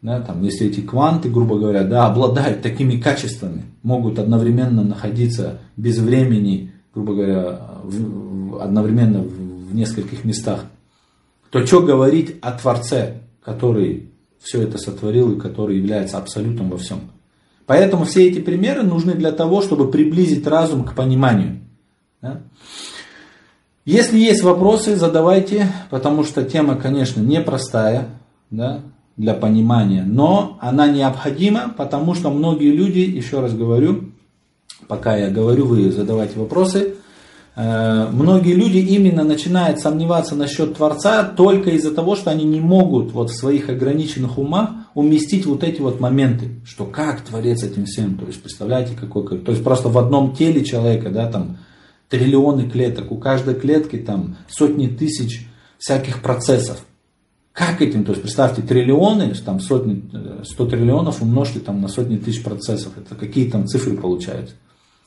да, 0.02 0.22
там, 0.22 0.42
если 0.44 0.68
эти 0.68 0.80
кванты, 0.82 1.30
грубо 1.30 1.60
говоря, 1.60 1.84
да, 1.84 2.08
обладают 2.08 2.62
такими 2.62 3.00
качествами, 3.00 3.64
могут 3.84 4.18
одновременно 4.18 4.84
находиться 4.84 5.60
без 5.78 6.00
времени, 6.00 6.72
грубо 6.94 7.14
говоря, 7.14 7.62
в, 7.84 8.62
одновременно 8.62 9.22
в, 9.22 9.70
в 9.70 9.76
нескольких 9.76 10.24
местах, 10.24 10.66
то 11.50 11.66
что 11.66 11.82
говорить 11.82 12.38
о 12.42 12.54
Творце, 12.54 13.22
который 13.44 14.10
все 14.42 14.62
это 14.62 14.78
сотворил 14.78 15.34
и 15.34 15.40
который 15.40 15.78
является 15.78 16.18
абсолютом 16.18 16.70
во 16.70 16.78
всем. 16.78 17.12
Поэтому 17.66 18.06
все 18.06 18.28
эти 18.28 18.40
примеры 18.40 18.84
нужны 18.84 19.14
для 19.14 19.32
того, 19.32 19.62
чтобы 19.62 19.92
приблизить 19.92 20.48
разум 20.48 20.84
к 20.84 20.96
пониманию. 20.96 21.60
Если 23.86 24.20
есть 24.20 24.44
вопросы, 24.44 24.96
задавайте, 24.96 25.68
потому 25.90 26.24
что 26.24 26.44
тема, 26.44 26.76
конечно, 26.76 27.20
непростая 27.20 28.10
да, 28.52 28.82
для 29.18 29.34
понимания, 29.34 30.04
но 30.06 30.58
она 30.62 30.88
необходима, 30.88 31.74
потому 31.76 32.14
что 32.14 32.30
многие 32.30 32.72
люди, 32.72 33.00
еще 33.00 33.40
раз 33.40 33.54
говорю, 33.54 34.12
пока 34.88 35.18
я 35.18 35.30
говорю, 35.30 35.66
вы 35.66 35.92
задавайте 35.92 36.40
вопросы, 36.40 36.96
Э, 37.54 38.08
многие 38.10 38.54
люди 38.54 38.78
именно 38.78 39.24
начинают 39.24 39.80
сомневаться 39.80 40.36
насчет 40.36 40.78
Творца 40.78 41.24
только 41.24 41.72
из-за 41.72 41.94
того, 41.94 42.16
что 42.16 42.32
они 42.32 42.46
не 42.46 42.62
могут 42.62 43.12
вот 43.12 43.30
в 43.30 43.38
своих 43.38 43.70
ограниченных 43.70 44.38
умах 44.38 44.70
уместить 44.94 45.46
вот 45.46 45.64
эти 45.64 45.82
вот 45.82 46.00
моменты, 46.00 46.50
что 46.66 46.86
как 46.86 47.22
Творец 47.22 47.64
этим 47.64 47.86
всем, 47.86 48.16
то 48.18 48.26
есть 48.26 48.42
представляете, 48.42 48.96
какой, 48.98 49.40
то 49.40 49.52
есть 49.52 49.64
просто 49.64 49.90
в 49.90 49.98
одном 49.98 50.34
теле 50.34 50.64
человека, 50.64 51.10
да, 51.10 51.30
там 51.30 51.58
триллионы 52.12 52.70
клеток, 52.70 53.12
у 53.12 53.18
каждой 53.18 53.56
клетки 53.56 53.96
там 53.96 54.36
сотни 54.48 54.88
тысяч 54.88 55.48
всяких 55.80 56.22
процессов. 56.22 56.86
Как 57.54 57.82
этим, 57.82 58.04
то 58.04 58.12
есть 58.12 58.22
представьте, 58.22 58.62
триллионы, 58.62 59.34
там 59.34 59.60
сотни, 59.60 60.04
100 60.44 60.66
триллионов 60.68 61.22
умножьте 61.22 61.60
там 61.60 61.82
на 61.82 61.88
сотни 61.88 62.18
тысяч 62.18 62.44
процессов, 62.44 62.94
это 62.98 63.16
какие 63.16 63.50
там 63.50 63.66
цифры 63.66 63.98
получаются. 63.98 64.56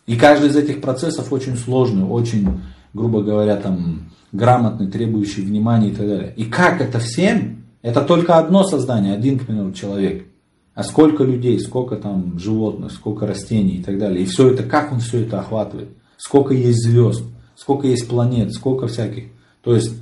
И 0.07 0.17
каждый 0.17 0.51
из 0.51 0.57
этих 0.57 0.81
процессов 0.81 1.33
очень 1.33 1.57
сложный, 1.57 2.05
очень, 2.05 2.61
грубо 2.93 3.23
говоря, 3.23 3.57
там, 3.57 4.11
грамотный, 4.33 4.91
требующий 4.91 5.43
внимания 5.43 5.91
и 5.91 5.95
так 5.95 6.07
далее. 6.07 6.35
И 6.37 6.45
как 6.45 6.81
это 6.81 6.99
всем? 6.99 7.65
Это 7.83 8.01
только 8.03 8.39
одно 8.39 8.65
создание, 8.65 9.15
один, 9.15 9.39
к 9.39 9.47
примеру, 9.47 9.73
человек. 9.73 10.27
А 10.75 10.83
сколько 10.83 11.23
людей, 11.23 11.59
сколько 11.61 11.97
там 11.97 12.39
животных, 12.39 12.93
сколько 12.93 13.27
растений 13.27 13.77
и 13.77 13.83
так 13.83 13.99
далее. 13.99 14.23
И 14.23 14.27
все 14.27 14.51
это, 14.51 14.65
как 14.65 14.93
он 14.93 15.01
все 15.01 15.23
это 15.23 15.41
охватывает? 15.41 15.91
Сколько 16.27 16.55
есть 16.55 16.83
звезд, 16.83 17.23
сколько 17.55 17.87
есть 17.87 18.09
планет, 18.09 18.55
сколько 18.55 18.87
всяких. 18.87 19.25
То 19.63 19.75
есть, 19.75 19.93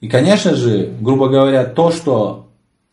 и 0.00 0.08
конечно 0.08 0.54
же, 0.54 0.94
грубо 1.00 1.30
говоря, 1.30 1.64
то, 1.64 1.90
что 1.90 2.48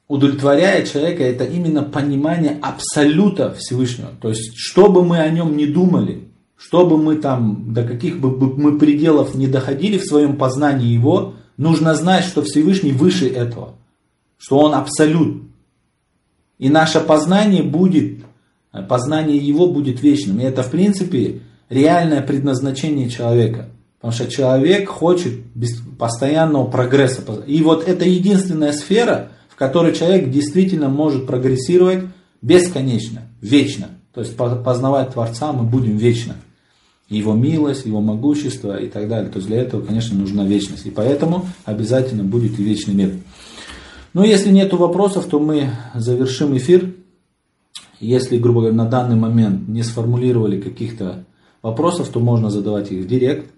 удовлетворяет 0.07 0.89
человека, 0.89 1.23
это 1.23 1.43
именно 1.43 1.83
понимание 1.83 2.57
абсолюта 2.61 3.53
Всевышнего. 3.59 4.11
То 4.21 4.29
есть, 4.29 4.53
что 4.55 4.89
бы 4.89 5.03
мы 5.03 5.17
о 5.17 5.29
нем 5.29 5.57
не 5.57 5.65
думали, 5.65 6.23
что 6.55 6.85
бы 6.85 6.97
мы 6.97 7.17
там, 7.17 7.73
до 7.73 7.83
каких 7.83 8.21
бы 8.21 8.29
мы 8.31 8.79
пределов 8.79 9.35
не 9.35 9.47
доходили 9.47 9.97
в 9.97 10.05
своем 10.05 10.37
познании 10.37 10.87
его, 10.87 11.33
нужно 11.57 11.95
знать, 11.95 12.23
что 12.23 12.43
Всевышний 12.43 12.93
выше 12.93 13.27
этого, 13.27 13.73
что 14.37 14.57
он 14.57 14.73
абсолют. 14.73 15.43
И 16.59 16.69
наше 16.69 17.01
познание 17.01 17.61
будет, 17.61 18.23
познание 18.87 19.35
его 19.35 19.67
будет 19.67 20.01
вечным. 20.01 20.39
И 20.39 20.43
это, 20.43 20.63
в 20.63 20.71
принципе, 20.71 21.41
реальное 21.71 22.21
предназначение 22.21 23.09
человека. 23.09 23.69
Потому 23.99 24.13
что 24.13 24.27
человек 24.27 24.89
хочет 24.89 25.33
постоянного 25.97 26.65
прогресса. 26.65 27.23
И 27.47 27.63
вот 27.63 27.87
это 27.87 28.05
единственная 28.05 28.73
сфера, 28.73 29.31
которой 29.61 29.93
человек 29.93 30.31
действительно 30.31 30.89
может 30.89 31.27
прогрессировать 31.27 32.05
бесконечно, 32.41 33.21
вечно. 33.41 33.89
То 34.11 34.21
есть 34.21 34.35
познавать 34.35 35.13
Творца 35.13 35.53
мы 35.53 35.65
будем 35.65 35.97
вечно. 35.97 36.35
Его 37.09 37.35
милость, 37.35 37.85
его 37.85 38.01
могущество 38.01 38.75
и 38.75 38.89
так 38.89 39.07
далее. 39.07 39.29
То 39.29 39.37
есть 39.37 39.47
для 39.47 39.61
этого, 39.61 39.85
конечно, 39.85 40.17
нужна 40.17 40.47
вечность. 40.47 40.87
И 40.87 40.89
поэтому 40.89 41.45
обязательно 41.63 42.23
будет 42.23 42.59
и 42.59 42.63
вечный 42.63 42.95
мир. 42.95 43.11
Но 44.15 44.23
если 44.23 44.49
нет 44.49 44.73
вопросов, 44.73 45.27
то 45.27 45.39
мы 45.39 45.69
завершим 45.93 46.57
эфир. 46.57 46.95
Если, 47.99 48.39
грубо 48.39 48.61
говоря, 48.61 48.75
на 48.75 48.85
данный 48.87 49.15
момент 49.15 49.67
не 49.67 49.83
сформулировали 49.83 50.59
каких-то 50.59 51.23
вопросов, 51.61 52.09
то 52.09 52.19
можно 52.19 52.49
задавать 52.49 52.91
их 52.91 53.05
в 53.05 53.07
директ. 53.07 53.51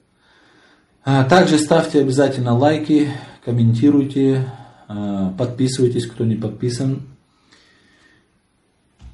А 1.05 1.23
также 1.25 1.57
ставьте 1.57 1.99
обязательно 1.99 2.57
лайки, 2.57 3.09
комментируйте, 3.43 4.49
а, 4.87 5.33
подписывайтесь, 5.37 6.05
кто 6.05 6.23
не 6.23 6.35
подписан. 6.35 7.01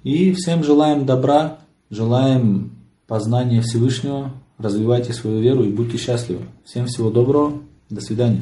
И 0.03 0.33
всем 0.33 0.63
желаем 0.63 1.05
добра, 1.05 1.59
желаем 1.89 2.71
познания 3.07 3.61
Всевышнего. 3.61 4.31
Развивайте 4.57 5.13
свою 5.13 5.39
веру 5.39 5.63
и 5.63 5.71
будьте 5.71 5.97
счастливы. 5.97 6.41
Всем 6.65 6.85
всего 6.85 7.09
доброго. 7.09 7.61
До 7.89 8.01
свидания. 8.01 8.41